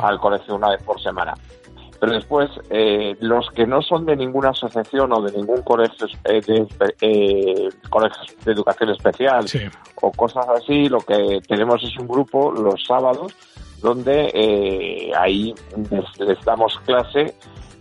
al 0.02 0.18
colegio 0.18 0.56
una 0.56 0.70
vez 0.70 0.82
por 0.82 1.00
semana. 1.00 1.34
Pero 2.00 2.14
después, 2.14 2.50
eh, 2.70 3.16
los 3.20 3.48
que 3.50 3.64
no 3.64 3.80
son 3.80 4.04
de 4.06 4.16
ninguna 4.16 4.48
asociación 4.48 5.12
o 5.12 5.22
de 5.22 5.36
ningún 5.38 5.62
colegio 5.62 6.08
eh, 6.24 6.40
de, 6.40 6.66
eh, 7.00 7.68
de 8.44 8.52
educación 8.52 8.90
especial 8.90 9.44
o 10.00 10.10
cosas 10.10 10.48
así, 10.48 10.88
lo 10.88 10.98
que 10.98 11.40
tenemos 11.46 11.80
es 11.84 11.96
un 11.98 12.08
grupo 12.08 12.50
los 12.50 12.82
sábados 12.84 13.32
donde 13.80 14.30
eh, 14.34 15.12
ahí 15.16 15.54
les, 15.90 16.44
damos 16.44 16.78
clase 16.80 17.36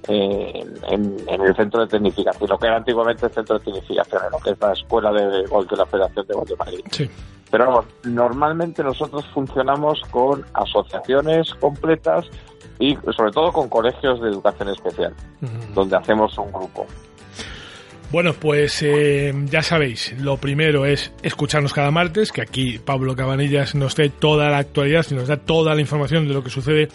en, 0.07 1.17
el 1.27 1.55
centro 1.55 1.81
de 1.81 1.87
tecnificación, 1.87 2.49
lo 2.49 2.57
que 2.57 2.67
era 2.67 2.77
antiguamente 2.77 3.25
el 3.25 3.31
centro 3.31 3.59
de 3.59 3.65
tecnificación, 3.65 4.21
lo 4.31 4.39
que 4.39 4.51
es 4.51 4.59
la 4.59 4.73
escuela 4.73 5.11
de 5.11 5.45
gol 5.47 5.67
de 5.67 5.77
la 5.77 5.85
Federación 5.85 6.27
de 6.27 6.33
Gol 6.33 6.45
de 6.47 6.55
Madrid. 6.55 7.09
Pero 7.51 7.65
vamos, 7.65 7.85
normalmente 8.03 8.83
nosotros 8.83 9.25
funcionamos 9.33 10.01
con 10.09 10.45
asociaciones 10.53 11.53
completas 11.55 12.25
y 12.79 12.95
sobre 13.15 13.31
todo 13.31 13.51
con 13.51 13.69
colegios 13.69 14.21
de 14.21 14.29
educación 14.29 14.69
especial, 14.69 15.13
donde 15.73 15.97
hacemos 15.97 16.37
un 16.37 16.51
grupo. 16.51 16.87
Bueno, 18.11 18.33
pues 18.33 18.81
eh, 18.81 19.33
ya 19.45 19.61
sabéis, 19.61 20.13
lo 20.19 20.35
primero 20.35 20.85
es 20.85 21.13
escucharnos 21.23 21.71
cada 21.71 21.91
martes, 21.91 22.33
que 22.33 22.41
aquí 22.41 22.77
Pablo 22.77 23.15
Cabanillas 23.15 23.73
nos 23.73 23.95
trae 23.95 24.09
toda 24.09 24.49
la 24.49 24.57
actualidad 24.57 25.05
y 25.09 25.13
nos 25.13 25.29
da 25.29 25.37
toda 25.37 25.75
la 25.75 25.79
información 25.79 26.27
de 26.27 26.33
lo 26.33 26.43
que 26.43 26.49
sucede 26.49 26.89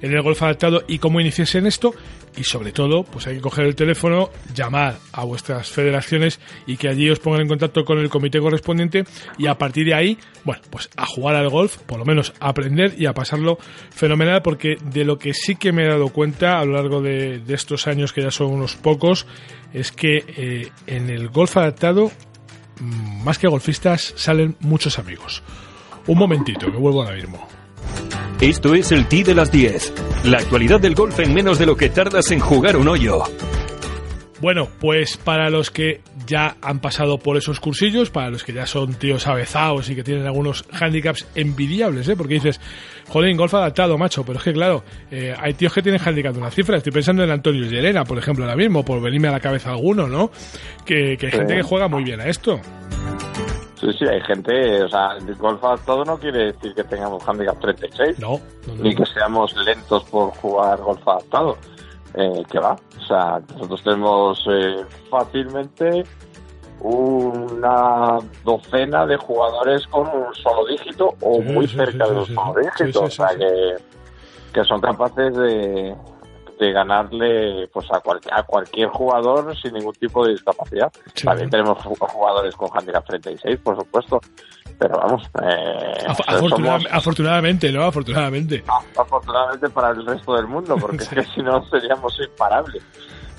en 0.00 0.12
el 0.12 0.22
golf 0.22 0.40
adaptado 0.44 0.84
y 0.86 1.00
cómo 1.00 1.20
iniciarse 1.20 1.58
en 1.58 1.66
esto. 1.66 1.92
Y 2.36 2.44
sobre 2.44 2.72
todo, 2.72 3.02
pues 3.02 3.26
hay 3.26 3.36
que 3.36 3.40
coger 3.40 3.66
el 3.66 3.74
teléfono, 3.74 4.30
llamar 4.54 4.98
a 5.12 5.24
vuestras 5.24 5.68
federaciones 5.68 6.40
y 6.66 6.76
que 6.76 6.88
allí 6.88 7.10
os 7.10 7.18
pongan 7.18 7.42
en 7.42 7.48
contacto 7.48 7.84
con 7.84 7.98
el 7.98 8.08
comité 8.08 8.38
correspondiente 8.38 9.04
y 9.36 9.48
a 9.48 9.58
partir 9.58 9.86
de 9.86 9.94
ahí, 9.94 10.18
bueno, 10.44 10.62
pues 10.70 10.88
a 10.96 11.06
jugar 11.06 11.34
al 11.34 11.48
golf, 11.48 11.78
por 11.78 11.98
lo 11.98 12.04
menos 12.04 12.32
a 12.40 12.50
aprender 12.50 12.94
y 12.96 13.06
a 13.06 13.14
pasarlo 13.14 13.58
fenomenal, 13.90 14.42
porque 14.42 14.76
de 14.80 15.04
lo 15.04 15.18
que 15.18 15.34
sí 15.34 15.56
que 15.56 15.72
me 15.72 15.84
he 15.84 15.88
dado 15.88 16.10
cuenta 16.10 16.60
a 16.60 16.64
lo 16.64 16.74
largo 16.74 17.02
de, 17.02 17.40
de 17.40 17.54
estos 17.54 17.86
años, 17.88 18.12
que 18.12 18.22
ya 18.22 18.30
son 18.30 18.52
unos 18.52 18.76
pocos, 18.76 19.26
es 19.72 19.92
que 19.92 20.24
eh, 20.28 20.70
en 20.86 21.10
el 21.10 21.28
golf 21.28 21.56
adaptado, 21.56 22.10
mm, 22.80 23.24
más 23.24 23.38
que 23.38 23.48
golfistas, 23.48 24.14
salen 24.16 24.56
muchos 24.60 24.98
amigos. 24.98 25.42
Un 26.06 26.18
momentito, 26.18 26.70
que 26.70 26.78
vuelvo 26.78 27.02
ahora 27.02 27.16
mismo. 27.16 27.59
Esto 28.40 28.74
es 28.74 28.90
el 28.90 29.06
T 29.06 29.22
de 29.22 29.34
las 29.34 29.52
10. 29.52 29.92
La 30.24 30.38
actualidad 30.38 30.80
del 30.80 30.94
golf 30.94 31.20
en 31.20 31.34
menos 31.34 31.58
de 31.58 31.66
lo 31.66 31.76
que 31.76 31.90
tardas 31.90 32.30
en 32.30 32.40
jugar 32.40 32.74
un 32.78 32.88
hoyo. 32.88 33.24
Bueno, 34.40 34.66
pues 34.80 35.18
para 35.18 35.50
los 35.50 35.70
que 35.70 36.00
ya 36.26 36.56
han 36.62 36.80
pasado 36.80 37.18
por 37.18 37.36
esos 37.36 37.60
cursillos, 37.60 38.08
para 38.08 38.30
los 38.30 38.42
que 38.42 38.54
ya 38.54 38.64
son 38.64 38.94
tíos 38.94 39.26
avezados 39.26 39.90
y 39.90 39.94
que 39.94 40.02
tienen 40.02 40.24
algunos 40.24 40.64
handicaps 40.72 41.26
envidiables, 41.34 42.08
¿eh? 42.08 42.16
porque 42.16 42.34
dices, 42.34 42.62
joder, 43.08 43.36
golf 43.36 43.52
adaptado, 43.52 43.98
macho, 43.98 44.24
pero 44.24 44.38
es 44.38 44.44
que 44.44 44.54
claro, 44.54 44.84
eh, 45.10 45.34
hay 45.38 45.52
tíos 45.52 45.74
que 45.74 45.82
tienen 45.82 46.00
handicap 46.00 46.32
de 46.32 46.38
una 46.38 46.50
cifra, 46.50 46.78
estoy 46.78 46.92
pensando 46.92 47.22
en 47.22 47.30
Antonio 47.30 47.66
Llerena, 47.66 48.04
por 48.04 48.16
ejemplo, 48.16 48.46
ahora 48.46 48.56
mismo, 48.56 48.82
por 48.82 49.02
venirme 49.02 49.28
a 49.28 49.32
la 49.32 49.40
cabeza 49.40 49.68
alguno, 49.68 50.06
¿no? 50.06 50.30
Que, 50.86 51.18
hay 51.20 51.30
gente 51.30 51.56
que 51.56 51.62
juega 51.62 51.88
muy 51.88 52.04
bien 52.04 52.22
a 52.22 52.26
esto. 52.26 52.58
Sí, 53.80 53.90
sí, 53.98 54.04
hay 54.06 54.20
gente, 54.20 54.82
o 54.82 54.88
sea, 54.90 55.12
el 55.16 55.34
golf 55.36 55.64
adaptado 55.64 56.04
no 56.04 56.18
quiere 56.18 56.52
decir 56.52 56.74
que 56.74 56.84
tengamos 56.84 57.26
handicap 57.26 57.58
36, 57.60 58.18
no, 58.18 58.38
ni 58.78 58.94
que 58.94 59.06
seamos 59.06 59.56
lentos 59.56 60.04
por 60.04 60.36
jugar 60.36 60.78
golf 60.80 61.08
adaptado 61.08 61.56
eh, 62.12 62.42
que 62.50 62.58
va. 62.58 62.76
O 62.98 63.04
sea, 63.06 63.40
nosotros 63.54 63.82
tenemos 63.82 64.46
eh, 64.50 64.84
fácilmente 65.08 66.04
una 66.80 68.18
docena 68.44 69.06
de 69.06 69.16
jugadores 69.16 69.86
con 69.86 70.08
un 70.08 70.34
solo 70.34 70.66
dígito 70.66 71.14
o 71.22 71.40
muy 71.40 71.66
cerca 71.66 72.06
de 72.06 72.14
los 72.16 72.28
solo 72.28 72.60
dígitos. 72.60 73.02
o 73.02 73.10
sea, 73.10 73.28
que, 73.28 73.76
que 74.52 74.64
son 74.64 74.80
capaces 74.82 75.34
de, 75.34 75.94
de 76.60 76.72
ganarle 76.72 77.68
pues 77.72 77.86
a, 77.90 78.02
a 78.36 78.42
cualquier 78.42 78.88
jugador 78.90 79.56
sin 79.56 79.72
ningún 79.72 79.94
tipo 79.94 80.24
de 80.26 80.32
discapacidad. 80.32 80.92
También 81.24 81.48
tenemos 81.48 81.78
jugadores 81.82 82.54
con 82.54 82.68
handicap 82.72 83.04
36, 83.06 83.58
por 83.60 83.76
supuesto, 83.76 84.20
pero 84.78 84.98
vamos. 84.98 85.22
Eh, 85.42 86.06
afortunadamente, 86.90 87.72
¿no? 87.72 87.84
Afortunadamente. 87.84 88.62
Afortunadamente 88.94 89.70
para 89.70 89.90
el 89.90 90.04
resto 90.04 90.36
del 90.36 90.46
mundo, 90.46 90.76
porque 90.78 90.98
es 90.98 91.08
que 91.08 91.22
si 91.34 91.42
no 91.42 91.64
seríamos 91.70 92.14
imparables. 92.20 92.82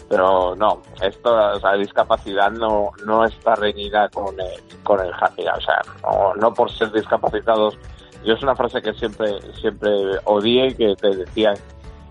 Pero 0.09 0.55
no, 0.55 0.81
esto, 1.01 1.33
o 1.33 1.59
sea, 1.59 1.71
la 1.71 1.77
discapacidad 1.77 2.51
no, 2.51 2.91
no 3.05 3.23
está 3.23 3.55
reñida 3.55 4.09
con 4.09 4.37
el, 4.39 4.81
con 4.83 4.99
el 4.99 5.13
handicap. 5.13 5.57
O 5.57 5.61
sea, 5.61 5.81
no, 6.03 6.33
no 6.35 6.53
por 6.53 6.71
ser 6.71 6.91
discapacitados. 6.91 7.77
Yo 8.25 8.33
es 8.33 8.43
una 8.43 8.55
frase 8.55 8.81
que 8.81 8.93
siempre, 8.93 9.39
siempre 9.59 9.89
odié, 10.25 10.75
que 10.75 10.95
te 10.95 11.15
decían 11.15 11.55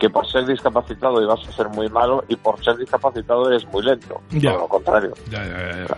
que 0.01 0.11
por 0.11 0.27
ser 0.27 0.47
discapacitado 0.47 1.23
ibas 1.23 1.47
a 1.47 1.53
ser 1.53 1.69
muy 1.69 1.89
malo 1.91 2.25
y 2.27 2.35
por 2.35 2.63
ser 2.65 2.77
discapacitado 2.79 3.49
eres 3.49 3.67
muy 3.67 3.85
lento. 3.85 4.21
Ya. 4.31 4.55
lo 4.55 4.67
contrario. 4.67 5.13
Ya, 5.31 5.45
ya, 5.47 5.87
ya. 5.87 5.97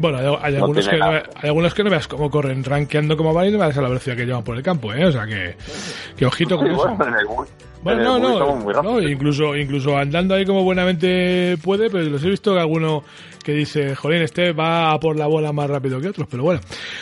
Bueno, 0.00 0.18
hay, 0.40 0.56
algunos 0.56 0.88
que 0.88 0.96
no, 0.96 1.04
hay, 1.06 1.22
algunos 1.42 1.74
que 1.74 1.84
no, 1.84 1.90
veas 1.90 2.08
cómo 2.08 2.30
corren 2.30 2.64
rankeando 2.64 3.16
como 3.16 3.32
van 3.34 3.48
y 3.48 3.50
no 3.50 3.58
veas 3.58 3.76
a 3.76 3.82
la 3.82 3.88
velocidad 3.88 4.16
que 4.16 4.24
llevan 4.24 4.42
por 4.42 4.56
el 4.56 4.62
campo, 4.62 4.92
¿eh? 4.94 5.04
O 5.04 5.12
sea 5.12 5.26
que, 5.26 5.56
que 6.16 6.26
ojito 6.26 6.56
con 6.56 6.68
eso. 6.68 6.96
Bueno, 7.82 8.18
no, 8.18 8.82
no, 8.82 9.00
incluso, 9.00 9.56
incluso 9.56 9.96
andando 9.96 10.34
ahí 10.34 10.44
como 10.44 10.64
buenamente 10.64 11.56
puede, 11.62 11.88
pero 11.88 12.04
los 12.04 12.22
he 12.24 12.28
visto 12.28 12.54
que 12.54 12.60
alguno 12.60 13.04
que 13.42 13.52
dice, 13.52 13.94
jolín, 13.94 14.22
este 14.22 14.52
va 14.52 14.92
a 14.92 15.00
por 15.00 15.16
la 15.16 15.26
bola 15.26 15.52
más 15.52 15.68
rápido 15.68 16.00
que 16.00 16.08
otros, 16.08 16.28
pero 16.30 16.42
bueno. 16.42 16.60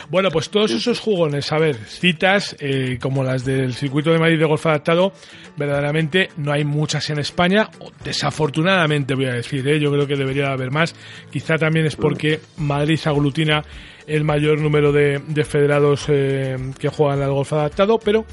Bueno, 0.09 0.31
pues 0.31 0.51
todos 0.51 0.71
esos 0.71 1.01
jugones, 1.01 1.51
a 1.53 1.59
ver, 1.59 1.77
citas 1.77 2.57
eh, 2.61 2.99
como 3.01 3.25
las 3.25 3.45
del 3.45 3.75
circuito 3.75 4.11
de 4.11 4.19
Madrid 4.19 4.39
de 4.39 4.45
golf 4.45 4.67
adaptado, 4.67 5.13
verdaderamente 5.57 6.29
no 6.37 6.53
hay 6.53 6.65
muchas 6.65 7.11
en 7.11 7.19
España, 7.19 7.69
desafortunadamente 8.05 9.15
voy 9.15 9.27
a 9.27 9.35
decir, 9.35 9.67
¿eh? 9.69 9.81
yo 9.81 9.91
creo 9.91 10.07
que 10.07 10.17
debería 10.17 10.53
haber 10.53 10.71
más, 10.71 10.95
quizá 11.31 11.57
también 11.57 11.87
es 11.87 11.97
porque 11.97 12.41
Madrid 12.57 12.99
aglutina 13.05 13.65
el 14.07 14.25
mayor 14.25 14.61
número 14.61 14.91
de, 14.93 15.21
federados 15.45 16.07
eh, 16.09 16.57
que 16.79 16.89
juegan 16.89 17.23
al 17.23 17.31
golf 17.31 17.53
adaptado, 17.53 17.99
pero 17.99 18.25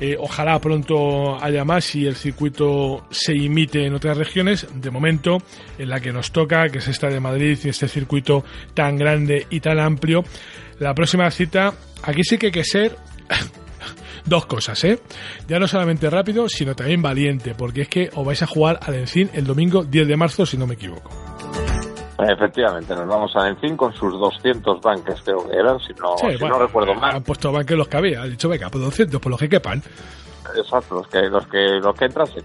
eh, 0.00 0.16
ojalá 0.18 0.60
pronto 0.60 1.42
haya 1.42 1.64
más 1.64 1.94
y 1.94 2.06
el 2.06 2.14
circuito 2.14 3.04
se 3.10 3.34
imite 3.34 3.84
en 3.84 3.94
otras 3.94 4.16
regiones. 4.16 4.66
De 4.74 4.90
momento, 4.90 5.38
en 5.78 5.88
la 5.88 6.00
que 6.00 6.12
nos 6.12 6.30
toca, 6.30 6.68
que 6.68 6.78
es 6.78 6.88
esta 6.88 7.08
de 7.08 7.20
Madrid 7.20 7.58
y 7.64 7.68
este 7.68 7.88
circuito 7.88 8.44
tan 8.74 8.96
grande 8.96 9.46
y 9.50 9.60
tan 9.60 9.78
amplio, 9.78 10.24
la 10.78 10.94
próxima 10.94 11.30
cita, 11.30 11.74
aquí 12.02 12.22
sí 12.22 12.38
que 12.38 12.46
hay 12.46 12.52
que 12.52 12.64
ser 12.64 12.96
dos 14.24 14.46
cosas, 14.46 14.82
¿eh? 14.84 15.00
Ya 15.48 15.58
no 15.58 15.66
solamente 15.66 16.08
rápido, 16.10 16.48
sino 16.48 16.76
también 16.76 17.02
valiente, 17.02 17.54
porque 17.56 17.82
es 17.82 17.88
que 17.88 18.10
os 18.14 18.24
vais 18.24 18.42
a 18.42 18.46
jugar 18.46 18.78
al 18.82 18.94
Encin 18.94 19.30
el 19.32 19.44
domingo 19.44 19.84
10 19.84 20.06
de 20.06 20.16
marzo, 20.16 20.46
si 20.46 20.56
no 20.56 20.66
me 20.66 20.74
equivoco. 20.74 21.27
Efectivamente, 22.18 22.96
nos 22.96 23.06
vamos 23.06 23.36
a 23.36 23.48
Encin 23.48 23.76
con 23.76 23.92
sus 23.94 24.12
200 24.12 24.80
banques, 24.80 25.20
creo 25.22 25.48
que 25.48 25.56
eran, 25.56 25.78
si 25.78 25.92
no, 25.94 26.16
si 26.18 26.44
no 26.44 26.58
recuerdo 26.58 26.94
mal. 26.94 27.16
Han 27.16 27.22
puesto 27.22 27.52
banques 27.52 27.76
los 27.76 27.86
que 27.86 27.96
había, 27.96 28.22
han 28.22 28.30
dicho, 28.30 28.48
venga, 28.48 28.68
pues 28.70 28.82
200, 28.82 29.20
por 29.20 29.30
los 29.30 29.40
que 29.40 29.48
quepan. 29.48 29.80
Exacto, 30.56 30.96
los 30.96 31.08
que, 31.08 31.22
los 31.22 31.46
que, 31.46 31.78
los 31.80 31.94
que 31.94 32.06
entrasen. 32.06 32.42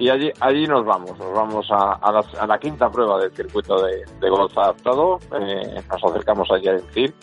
Y 0.00 0.08
allí, 0.08 0.32
allí 0.40 0.66
nos 0.66 0.84
vamos, 0.84 1.16
nos 1.16 1.32
vamos 1.32 1.66
a, 1.70 1.92
a, 1.92 2.46
la, 2.46 2.58
quinta 2.58 2.90
prueba 2.90 3.20
del 3.20 3.32
circuito 3.32 3.80
de, 3.84 4.04
de 4.20 4.28
golf 4.28 4.58
adaptado, 4.58 5.20
eh, 5.40 5.80
nos 5.88 6.04
acercamos 6.04 6.50
allí 6.50 6.66
a 6.66 6.72
Encin 6.72 7.14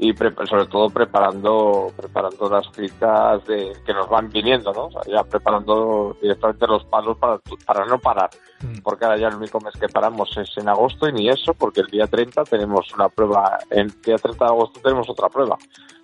y 0.00 0.14
sobre 0.14 0.66
todo 0.66 0.88
preparando 0.90 1.92
preparando 1.96 2.48
las 2.48 2.70
citas 2.72 3.44
de, 3.46 3.72
que 3.84 3.92
nos 3.92 4.08
van 4.08 4.30
viniendo, 4.30 4.72
¿no? 4.72 4.88
ya 5.10 5.24
preparando 5.24 6.16
directamente 6.22 6.66
los 6.68 6.84
palos 6.84 7.18
para, 7.18 7.40
para 7.66 7.84
no 7.84 7.98
parar, 7.98 8.30
mm. 8.60 8.78
porque 8.82 9.04
ahora 9.04 9.18
ya 9.18 9.28
el 9.28 9.34
único 9.34 9.60
mes 9.60 9.74
que 9.74 9.88
paramos 9.88 10.34
es 10.36 10.56
en 10.56 10.68
agosto 10.68 11.08
y 11.08 11.12
ni 11.12 11.28
eso, 11.28 11.52
porque 11.52 11.80
el 11.80 11.88
día 11.88 12.06
30 12.06 12.44
tenemos 12.44 12.92
una 12.94 13.08
prueba, 13.08 13.58
el 13.70 13.88
día 14.02 14.16
30 14.16 14.44
de 14.44 14.50
agosto 14.50 14.80
tenemos 14.80 15.10
otra 15.10 15.28
prueba. 15.28 15.58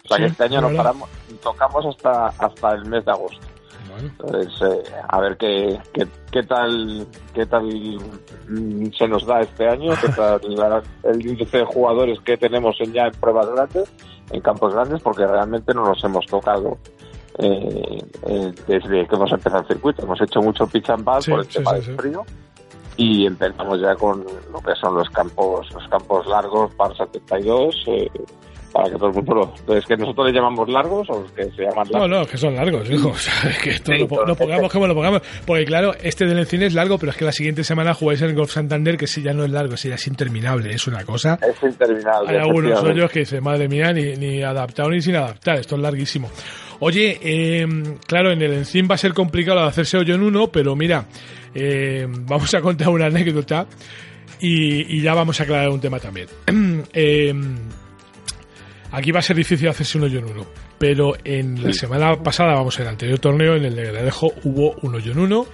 O 0.04 0.08
sea 0.08 0.18
que 0.18 0.26
este 0.26 0.44
año 0.44 0.60
no 0.60 0.76
paramos, 0.76 1.08
tocamos 1.42 1.86
hasta, 1.86 2.26
hasta 2.26 2.72
el 2.72 2.84
mes 2.86 3.04
de 3.04 3.12
agosto. 3.12 3.53
Entonces, 3.98 4.52
eh, 4.62 4.82
a 5.08 5.20
ver 5.20 5.36
qué, 5.36 5.78
qué, 5.92 6.42
tal 6.42 7.06
qué 7.32 7.46
tal 7.46 7.68
se 8.96 9.08
nos 9.08 9.26
da 9.26 9.40
este 9.40 9.68
año, 9.68 9.92
qué 10.00 10.08
tal 10.16 10.40
el 11.04 11.26
índice 11.26 11.58
de 11.58 11.64
jugadores 11.64 12.18
que 12.20 12.36
tenemos 12.36 12.76
en 12.80 12.92
ya 12.92 13.06
en 13.06 13.12
pruebas 13.12 13.48
grandes, 13.50 13.92
en 14.30 14.40
campos 14.40 14.74
grandes, 14.74 15.02
porque 15.02 15.26
realmente 15.26 15.74
no 15.74 15.84
nos 15.84 16.02
hemos 16.04 16.26
tocado 16.26 16.78
eh, 17.38 17.98
eh, 18.26 18.52
desde 18.66 19.06
que 19.06 19.14
hemos 19.14 19.32
empezado 19.32 19.62
el 19.62 19.68
circuito. 19.68 20.02
Hemos 20.02 20.20
hecho 20.20 20.40
mucho 20.40 20.66
pitch 20.66 20.90
and 20.90 21.04
por 21.04 21.40
el 21.40 21.48
tema 21.48 21.72
del 21.74 21.96
frío 21.96 22.24
y 22.96 23.26
empezamos 23.26 23.80
ya 23.80 23.94
con 23.96 24.24
lo 24.52 24.60
que 24.60 24.74
son 24.76 24.94
los 24.94 25.10
campos 25.10 25.68
los 25.74 25.88
campos 25.88 26.26
largos 26.26 26.72
par 26.74 26.96
72 26.96 27.84
eh, 27.88 28.10
para 28.74 28.90
que 28.90 28.96
todo 28.96 29.10
el 29.10 29.14
mundo 29.14 29.54
lo... 29.66 29.76
Es 29.76 29.86
que 29.86 29.96
nosotros 29.96 30.26
le 30.26 30.32
llamamos 30.32 30.68
largos 30.68 31.08
o 31.08 31.24
que 31.32 31.44
se 31.44 31.62
llaman 31.62 31.86
largos. 31.92 32.08
No, 32.08 32.08
no, 32.08 32.26
que 32.26 32.36
son 32.36 32.56
largos, 32.56 32.90
hijo. 32.90 33.08
O 33.14 33.16
sea, 33.16 33.56
que 33.62 33.70
esto 33.70 33.92
lo, 33.92 34.34
pongamos 34.34 34.72
como 34.72 34.88
lo 34.88 34.94
pongamos. 34.94 35.22
Porque 35.46 35.64
claro, 35.64 35.94
este 36.02 36.26
del 36.26 36.44
cine 36.44 36.66
es 36.66 36.74
largo, 36.74 36.98
pero 36.98 37.12
es 37.12 37.16
que 37.16 37.24
la 37.24 37.30
siguiente 37.30 37.62
semana 37.62 37.94
jugáis 37.94 38.20
en 38.22 38.30
el 38.30 38.34
Golf 38.34 38.50
Santander, 38.50 38.96
que 38.96 39.06
si 39.06 39.22
ya 39.22 39.32
no 39.32 39.44
es 39.44 39.50
largo, 39.52 39.76
si 39.76 39.90
ya 39.90 39.94
es 39.94 40.06
interminable, 40.08 40.74
es 40.74 40.88
una 40.88 41.04
cosa. 41.04 41.38
Es 41.40 41.62
interminable. 41.62 42.30
Hay 42.30 42.38
algunos 42.38 42.82
hoyos 42.82 43.08
que 43.12 43.20
dicen, 43.20 43.44
madre 43.44 43.68
mía, 43.68 43.92
ni, 43.92 44.16
ni 44.16 44.42
adaptado 44.42 44.90
ni 44.90 45.00
sin 45.00 45.14
adaptar, 45.14 45.58
esto 45.58 45.76
es 45.76 45.80
larguísimo. 45.80 46.28
Oye, 46.80 47.20
eh, 47.22 47.66
claro, 48.08 48.32
en 48.32 48.42
el 48.42 48.54
Encin 48.54 48.88
va 48.90 48.96
a 48.96 48.98
ser 48.98 49.14
complicado 49.14 49.60
hacerse 49.60 49.96
hoyo 49.98 50.16
en 50.16 50.22
uno, 50.24 50.48
pero 50.48 50.74
mira, 50.74 51.04
eh, 51.54 52.08
vamos 52.08 52.52
a 52.54 52.60
contar 52.60 52.88
una 52.88 53.06
anécdota 53.06 53.66
y, 54.40 54.96
y, 54.96 55.00
ya 55.00 55.14
vamos 55.14 55.38
a 55.40 55.44
aclarar 55.44 55.68
un 55.68 55.80
tema 55.80 56.00
también. 56.00 56.26
eh, 56.92 57.32
Aquí 58.94 59.10
va 59.10 59.18
a 59.18 59.22
ser 59.22 59.34
difícil 59.34 59.66
hacerse 59.66 59.98
un 59.98 60.04
hoyo 60.04 60.20
en 60.20 60.26
uno, 60.26 60.46
pero 60.78 61.14
en 61.24 61.60
la 61.60 61.72
semana 61.72 62.14
pasada, 62.22 62.54
vamos, 62.54 62.76
en 62.78 62.82
el 62.82 62.90
anterior 62.90 63.18
torneo, 63.18 63.56
en 63.56 63.64
el 63.64 63.74
de 63.74 63.86
Gradejo, 63.86 64.32
hubo 64.44 64.76
un 64.82 64.94
hoyo 64.94 65.10
en 65.10 65.18
uno. 65.18 65.46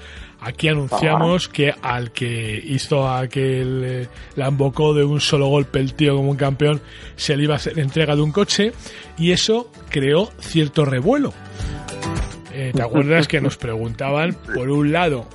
Aquí 0.43 0.69
anunciamos 0.69 1.49
que 1.49 1.73
al 1.81 2.13
que 2.13 2.63
hizo 2.63 3.09
aquel 3.09 3.83
eh, 3.83 4.09
la 4.37 4.49
embocó 4.49 4.93
de 4.93 5.05
un 5.05 5.21
solo 5.21 5.47
golpe 5.47 5.79
el 5.79 5.95
tío 5.95 6.17
como 6.17 6.33
un 6.33 6.37
campeón, 6.37 6.83
se 7.17 7.35
le 7.35 7.45
iba 7.45 7.55
a 7.55 7.57
hacer 7.57 7.79
entrega 7.79 8.15
de 8.15 8.21
un 8.21 8.31
coche 8.31 8.73
y 9.17 9.33
eso 9.33 9.73
creó 9.89 10.31
cierto 10.41 10.85
revuelo. 10.85 11.33
Eh, 12.53 12.73
¿Te 12.75 12.83
acuerdas 12.83 13.27
que 13.27 13.41
nos 13.41 13.57
preguntaban, 13.57 14.37
por 14.55 14.69
un 14.69 14.93
lado, 14.93 15.27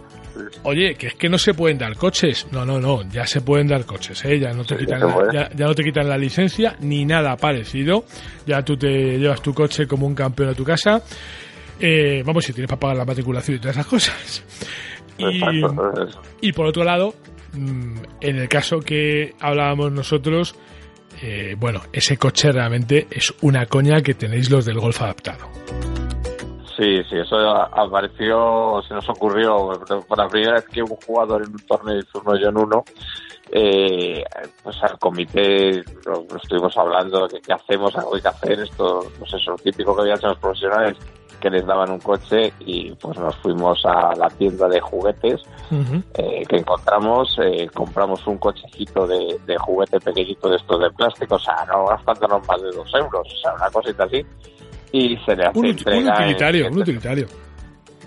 Oye, 0.64 0.96
que 0.96 1.08
es 1.08 1.16
que 1.16 1.30
no 1.30 1.38
se 1.38 1.54
pueden 1.54 1.78
dar 1.78 1.96
coches. 1.96 2.48
No, 2.52 2.66
no, 2.66 2.80
no, 2.80 3.04
ya 3.10 3.26
se 3.26 3.42
pueden 3.42 3.68
dar 3.68 3.86
coches, 3.86 4.24
¿eh? 4.26 4.40
ya, 4.40 4.52
no 4.52 4.64
te 4.64 4.78
quitan 4.78 5.00
la, 5.00 5.50
ya, 5.54 5.66
no 5.66 5.74
te 5.74 5.84
quitan 5.84 6.10
la 6.10 6.18
licencia 6.18 6.76
ni 6.80 7.06
nada 7.06 7.36
parecido. 7.38 8.06
Ya 8.46 8.62
tú 8.64 8.78
te 8.78 9.18
llevas 9.18 9.42
tu 9.42 9.54
coche 9.54 9.88
como 9.88 10.08
un 10.08 10.16
campeón 10.16 10.50
a 10.50 10.54
tu 10.54 10.64
casa. 10.64 11.02
Eh, 11.80 12.24
vamos, 12.26 12.44
si 12.46 12.54
tienes 12.54 12.70
para 12.70 12.80
pagar 12.80 12.98
la 12.98 13.06
matriculación 13.06 13.58
y 13.58 13.60
todas 13.60 13.76
esas 13.76 13.88
cosas. 13.88 14.44
Y, 16.42 16.52
por 16.52 16.66
otro 16.66 16.84
lado, 16.84 17.16
mm, 17.54 17.98
en 18.22 18.36
el 18.38 18.50
caso 18.50 18.80
que 18.80 19.34
hablábamos 19.40 19.92
nosotros, 19.92 20.56
eh, 21.22 21.56
bueno, 21.58 21.82
ese 21.94 22.18
coche 22.18 22.52
realmente 22.52 23.08
es 23.10 23.34
una 23.42 23.66
coña 23.66 24.02
que 24.02 24.14
tenéis 24.14 24.50
los 24.50 24.66
del 24.66 24.80
golf 24.80 25.02
adaptado. 25.02 25.50
Sí, 26.78 27.02
sí, 27.10 27.18
eso 27.18 27.38
apareció, 27.50 28.82
se 28.86 28.94
nos 28.94 29.08
ocurrió 29.08 29.72
por 30.08 30.18
la 30.18 30.28
primera 30.28 30.54
vez 30.54 30.66
que 30.66 30.84
un 30.84 30.96
jugador 31.06 31.44
en 31.44 31.52
un 31.52 31.66
torneo 31.66 31.98
hizo 31.98 32.20
un 32.20 32.30
hoyo 32.30 32.50
en 32.50 32.58
uno. 32.58 32.84
Eh, 33.52 34.24
pues 34.64 34.84
al 34.84 34.98
comité 34.98 35.84
lo, 36.06 36.26
estuvimos 36.36 36.76
hablando 36.78 37.28
de 37.28 37.40
qué 37.42 37.54
hacemos, 37.54 37.96
algo 37.96 38.16
hay 38.16 38.22
que 38.22 38.28
hacer, 38.28 38.60
esto, 38.60 39.08
pues 39.20 39.34
eso, 39.36 39.52
lo 39.52 39.58
típico 39.58 39.96
que 39.96 40.02
habían 40.02 40.18
hecho 40.18 40.30
los 40.30 40.40
profesionales 40.40 40.98
que 41.40 41.50
les 41.52 41.66
daban 41.66 41.92
un 41.92 42.00
coche 42.00 42.52
y 42.62 42.92
pues 42.96 43.20
nos 43.20 43.36
fuimos 43.38 43.86
a 43.86 44.16
la 44.16 44.30
tienda 44.30 44.68
de 44.68 44.80
juguetes 44.80 45.42
eh, 46.16 46.44
que 46.48 46.58
encontramos, 46.58 47.38
eh, 47.40 47.70
compramos 47.72 48.26
un 48.26 48.40
cochecito 48.40 49.06
de, 49.06 49.40
de 49.46 49.58
juguete 49.58 50.00
pequeñito 50.00 50.50
de 50.50 50.56
estos 50.56 50.80
de 50.80 50.90
plástico, 50.92 51.36
o 51.36 51.40
sea, 51.40 51.66
no 51.68 51.86
gastándonos 51.86 52.48
más 52.48 52.62
de 52.62 52.72
dos 52.72 52.92
euros, 52.96 53.28
o 53.32 53.42
sea, 53.42 53.54
una 53.54 53.70
cosita 53.70 54.06
así 54.06 54.26
y 54.96 55.18
se 55.26 55.36
le 55.36 55.44
hace 55.44 55.60
un, 55.60 55.66
entrega. 55.66 56.00
Un 56.00 56.24
utilitario, 56.24 56.68
un 56.70 56.80
utilitario. 56.80 57.28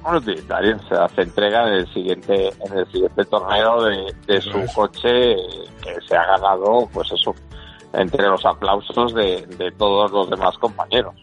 Un 0.06 0.16
utilitario, 0.16 0.78
se 0.88 0.94
hace 0.94 1.22
entrega 1.22 1.68
en 1.68 1.74
el 1.74 1.92
siguiente, 1.92 2.48
en 2.48 2.78
el 2.78 2.86
siguiente 2.86 3.24
torneo 3.26 3.84
de, 4.26 4.40
su 4.40 4.64
coche 4.74 5.36
que 5.82 5.94
se 6.08 6.16
ha 6.16 6.24
ganado, 6.24 6.88
pues 6.90 7.12
eso, 7.12 7.34
entre 7.92 8.26
los 8.26 8.44
aplausos 8.46 9.14
de, 9.14 9.72
todos 9.76 10.10
los 10.10 10.30
demás 10.30 10.56
compañeros. 10.58 11.14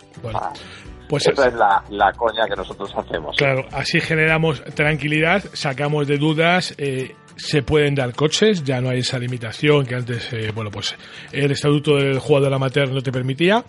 pues 1.10 1.28
esa 1.28 1.48
es, 1.48 1.54
la, 1.56 1.84
la, 1.90 2.12
coña 2.14 2.46
que 2.48 2.56
nosotros 2.56 2.94
hacemos. 2.96 3.36
Claro, 3.38 3.66
así 3.72 4.00
generamos 4.00 4.64
tranquilidad, 4.76 5.44
sacamos 5.54 6.06
de 6.06 6.20
dudas. 6.20 6.76
Eh, 6.78 7.16
se 7.38 7.64
pueden 7.64 7.96
dar 7.96 8.14
coches, 8.14 8.64
ya 8.64 8.80
no 8.82 8.90
hay 8.90 9.00
esa 9.00 9.18
limitación 9.20 9.86
que 9.86 9.96
antes, 9.96 10.32
eh, 10.32 10.52
bueno, 10.54 10.70
pues 10.72 10.96
el 11.32 11.52
estatuto 11.52 11.96
del 11.96 12.20
jugador 12.20 12.54
amateur 12.54 12.92
no 12.92 13.02
te 13.02 13.12
permitía. 13.12 13.66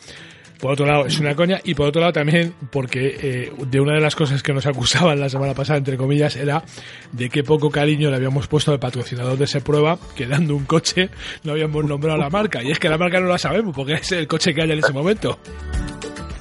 Por 0.61 0.73
otro 0.73 0.87
lado, 0.87 1.07
es 1.07 1.19
una 1.19 1.35
coña. 1.35 1.61
Y 1.65 1.75
por 1.75 1.89
otro 1.89 2.01
lado, 2.01 2.13
también, 2.13 2.55
porque 2.71 3.17
eh, 3.21 3.53
de 3.67 3.81
una 3.81 3.95
de 3.95 4.01
las 4.01 4.15
cosas 4.15 4.43
que 4.43 4.53
nos 4.53 4.67
acusaban 4.67 5.21
la 5.21 5.29
semana 5.29 5.55
pasada, 5.55 5.79
entre 5.79 5.97
comillas, 5.97 6.37
era 6.37 6.65
de 7.13 7.29
qué 7.29 7.43
poco 7.43 7.71
cariño 7.71 8.11
le 8.11 8.17
habíamos 8.17 8.47
puesto 8.49 8.73
al 8.73 8.79
patrocinador 8.79 9.37
de 9.39 9.45
esa 9.45 9.61
prueba, 9.61 9.99
que 10.15 10.27
dando 10.27 10.57
un 10.57 10.65
coche 10.65 11.11
no 11.45 11.53
habíamos 11.53 11.85
nombrado 11.85 12.19
la 12.19 12.31
marca. 12.31 12.63
Y 12.63 12.71
es 12.71 12.79
que 12.79 12.89
la 12.89 12.99
marca 12.99 13.21
no 13.21 13.27
la 13.27 13.39
sabemos, 13.39 13.75
porque 13.75 13.95
es 13.95 14.13
el 14.13 14.27
coche 14.27 14.55
que 14.55 14.63
hay 14.63 14.71
en 14.71 14.79
ese 14.79 14.93
momento. 14.93 15.39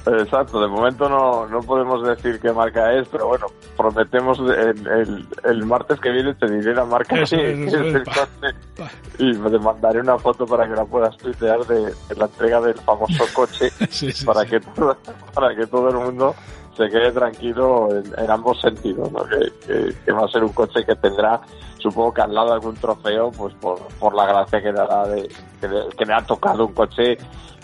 Exacto, 0.06 0.60
de 0.60 0.68
momento 0.68 1.08
no, 1.08 1.46
no 1.48 1.60
podemos 1.62 2.06
decir 2.06 2.38
qué 2.38 2.52
marca 2.52 2.92
es, 2.92 3.08
pero 3.08 3.26
bueno, 3.26 3.46
prometemos 3.76 4.38
el, 4.38 5.26
el, 5.44 5.64
martes 5.66 5.98
que 5.98 6.10
viene 6.10 6.32
te 6.34 6.48
diré 6.48 6.74
la 6.74 6.84
marca 6.84 7.16
que, 7.16 7.22
es 7.22 7.32
el 7.32 8.04
coche 8.04 8.54
y 9.18 9.32
te 9.32 9.58
mandaré 9.58 10.00
una 10.00 10.16
foto 10.16 10.46
para 10.46 10.68
que 10.68 10.76
la 10.76 10.84
puedas 10.84 11.16
tuitear 11.16 11.58
de, 11.66 11.92
la 12.16 12.26
entrega 12.26 12.60
del 12.60 12.74
famoso 12.74 13.24
coche 13.34 13.72
para 14.24 14.46
que 14.46 14.60
todo, 14.60 14.96
para 15.34 15.56
que 15.56 15.66
todo 15.66 15.88
el 15.88 15.96
mundo 15.96 16.36
se 16.76 16.88
quede 16.88 17.10
tranquilo 17.10 17.88
en, 17.90 18.30
ambos 18.30 18.60
sentidos, 18.60 19.10
¿no? 19.10 19.24
que, 19.24 19.92
que, 20.04 20.12
va 20.12 20.26
a 20.26 20.28
ser 20.28 20.44
un 20.44 20.52
coche 20.52 20.84
que 20.84 20.94
tendrá 20.94 21.40
supongo 21.90 22.12
que 22.12 22.22
al 22.22 22.34
lado 22.34 22.48
de 22.48 22.54
algún 22.54 22.74
trofeo, 22.74 23.30
pues 23.30 23.54
por, 23.54 23.78
por 23.98 24.14
la 24.14 24.26
gracia 24.26 24.60
que, 24.60 24.72
dará 24.72 25.06
de, 25.06 25.28
que, 25.60 26.04
le 26.04 26.14
ha 26.14 26.20
tocado 26.24 26.66
un 26.66 26.72
coche 26.72 27.16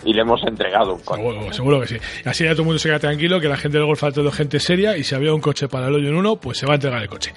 y 0.05 0.13
le 0.13 0.21
hemos 0.21 0.41
entregado 0.45 0.95
un 0.95 1.01
coche. 1.01 1.21
Seguro, 1.21 1.53
seguro 1.53 1.81
que 1.81 1.87
sí. 1.87 1.97
Así 2.25 2.43
ya 2.43 2.51
todo 2.51 2.61
el 2.61 2.67
mundo 2.67 2.79
se 2.79 2.89
queda 2.89 2.99
tranquilo, 2.99 3.39
que 3.39 3.47
la 3.47 3.57
gente 3.57 3.77
del 3.77 3.87
golf 3.87 4.03
ha 4.03 4.11
todo 4.11 4.31
gente 4.31 4.59
seria 4.59 4.97
y 4.97 5.03
si 5.03 5.15
había 5.15 5.33
un 5.33 5.41
coche 5.41 5.67
para 5.67 5.87
el 5.87 5.95
hoyo 5.95 6.09
en 6.09 6.15
uno, 6.15 6.37
pues 6.37 6.57
se 6.57 6.65
va 6.65 6.73
a 6.73 6.75
entregar 6.75 7.01
el 7.01 7.09
coche. 7.09 7.33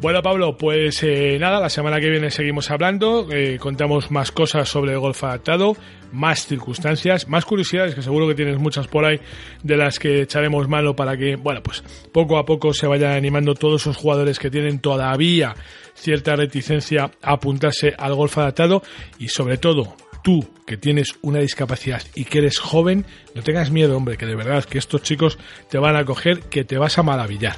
Bueno, 0.00 0.22
Pablo, 0.22 0.56
pues 0.56 1.02
eh, 1.02 1.36
nada, 1.38 1.60
la 1.60 1.68
semana 1.68 2.00
que 2.00 2.10
viene 2.10 2.30
seguimos 2.30 2.70
hablando, 2.70 3.28
eh, 3.30 3.58
contamos 3.58 4.10
más 4.10 4.32
cosas 4.32 4.68
sobre 4.68 4.92
el 4.92 4.98
golf 4.98 5.22
adaptado, 5.24 5.76
más 6.12 6.46
circunstancias, 6.46 7.28
más 7.28 7.44
curiosidades, 7.44 7.94
que 7.94 8.02
seguro 8.02 8.28
que 8.28 8.34
tienes 8.34 8.58
muchas 8.58 8.86
por 8.86 9.04
ahí, 9.04 9.20
de 9.62 9.76
las 9.76 9.98
que 9.98 10.22
echaremos 10.22 10.68
mano 10.68 10.94
para 10.94 11.16
que, 11.16 11.36
bueno, 11.36 11.62
pues 11.62 11.82
poco 12.12 12.38
a 12.38 12.44
poco 12.44 12.72
se 12.72 12.86
vayan 12.86 13.12
animando 13.12 13.54
todos 13.54 13.82
esos 13.82 13.96
jugadores 13.96 14.38
que 14.38 14.50
tienen 14.50 14.80
todavía 14.80 15.54
cierta 15.96 16.36
reticencia 16.36 17.10
a 17.22 17.32
apuntarse 17.32 17.94
al 17.98 18.14
golf 18.14 18.38
adaptado 18.38 18.82
y 19.18 19.28
sobre 19.28 19.58
todo 19.58 19.94
tú 20.22 20.44
que 20.66 20.76
tienes 20.76 21.18
una 21.22 21.38
discapacidad 21.38 22.02
y 22.14 22.24
que 22.24 22.38
eres 22.38 22.58
joven, 22.58 23.06
no 23.34 23.42
tengas 23.42 23.70
miedo, 23.70 23.96
hombre, 23.96 24.16
que 24.16 24.26
de 24.26 24.34
verdad 24.34 24.64
que 24.64 24.78
estos 24.78 25.02
chicos 25.02 25.38
te 25.70 25.78
van 25.78 25.94
a 25.94 26.04
coger, 26.04 26.40
que 26.40 26.64
te 26.64 26.78
vas 26.78 26.98
a 26.98 27.04
maravillar. 27.04 27.56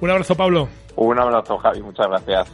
Un 0.00 0.10
abrazo, 0.10 0.34
Pablo. 0.34 0.68
Un 0.96 1.18
abrazo, 1.18 1.58
Javi, 1.58 1.82
muchas 1.82 2.06
gracias. 2.08 2.50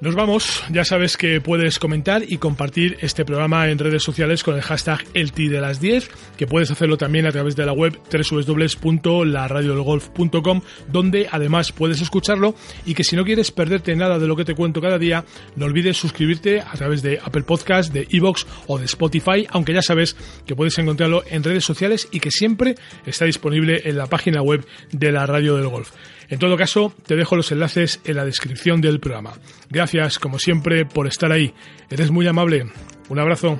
Nos 0.00 0.14
vamos, 0.14 0.62
ya 0.70 0.84
sabes 0.84 1.16
que 1.16 1.40
puedes 1.40 1.80
comentar 1.80 2.22
y 2.22 2.38
compartir 2.38 2.98
este 3.00 3.24
programa 3.24 3.68
en 3.68 3.80
redes 3.80 4.04
sociales 4.04 4.44
con 4.44 4.54
el 4.54 4.62
hashtag 4.62 5.04
ELTI 5.12 5.48
de 5.48 5.60
las 5.60 5.80
10, 5.80 6.08
que 6.36 6.46
puedes 6.46 6.70
hacerlo 6.70 6.96
también 6.96 7.26
a 7.26 7.32
través 7.32 7.56
de 7.56 7.66
la 7.66 7.72
web 7.72 7.98
www.laradiodelgolf.com, 8.08 10.60
donde 10.86 11.26
además 11.28 11.72
puedes 11.72 12.00
escucharlo 12.00 12.54
y 12.86 12.94
que 12.94 13.02
si 13.02 13.16
no 13.16 13.24
quieres 13.24 13.50
perderte 13.50 13.96
nada 13.96 14.20
de 14.20 14.28
lo 14.28 14.36
que 14.36 14.44
te 14.44 14.54
cuento 14.54 14.80
cada 14.80 15.00
día, 15.00 15.24
no 15.56 15.66
olvides 15.66 15.96
suscribirte 15.96 16.60
a 16.60 16.74
través 16.74 17.02
de 17.02 17.18
Apple 17.20 17.42
Podcast, 17.42 17.92
de 17.92 18.06
Evox 18.08 18.46
o 18.68 18.78
de 18.78 18.84
Spotify, 18.84 19.48
aunque 19.50 19.74
ya 19.74 19.82
sabes 19.82 20.14
que 20.46 20.54
puedes 20.54 20.78
encontrarlo 20.78 21.24
en 21.26 21.42
redes 21.42 21.64
sociales 21.64 22.06
y 22.12 22.20
que 22.20 22.30
siempre 22.30 22.76
está 23.04 23.24
disponible 23.24 23.82
en 23.84 23.98
la 23.98 24.06
página 24.06 24.42
web 24.42 24.64
de 24.92 25.10
la 25.10 25.26
Radio 25.26 25.56
del 25.56 25.66
Golf. 25.66 25.90
En 26.28 26.38
todo 26.38 26.56
caso, 26.56 26.92
te 27.06 27.16
dejo 27.16 27.36
los 27.36 27.50
enlaces 27.52 28.00
en 28.04 28.16
la 28.16 28.24
descripción 28.24 28.80
del 28.80 29.00
programa. 29.00 29.34
Gracias, 29.70 30.18
como 30.18 30.38
siempre, 30.38 30.84
por 30.84 31.06
estar 31.06 31.32
ahí. 31.32 31.54
Eres 31.90 32.10
muy 32.10 32.26
amable. 32.26 32.66
Un 33.08 33.18
abrazo. 33.18 33.58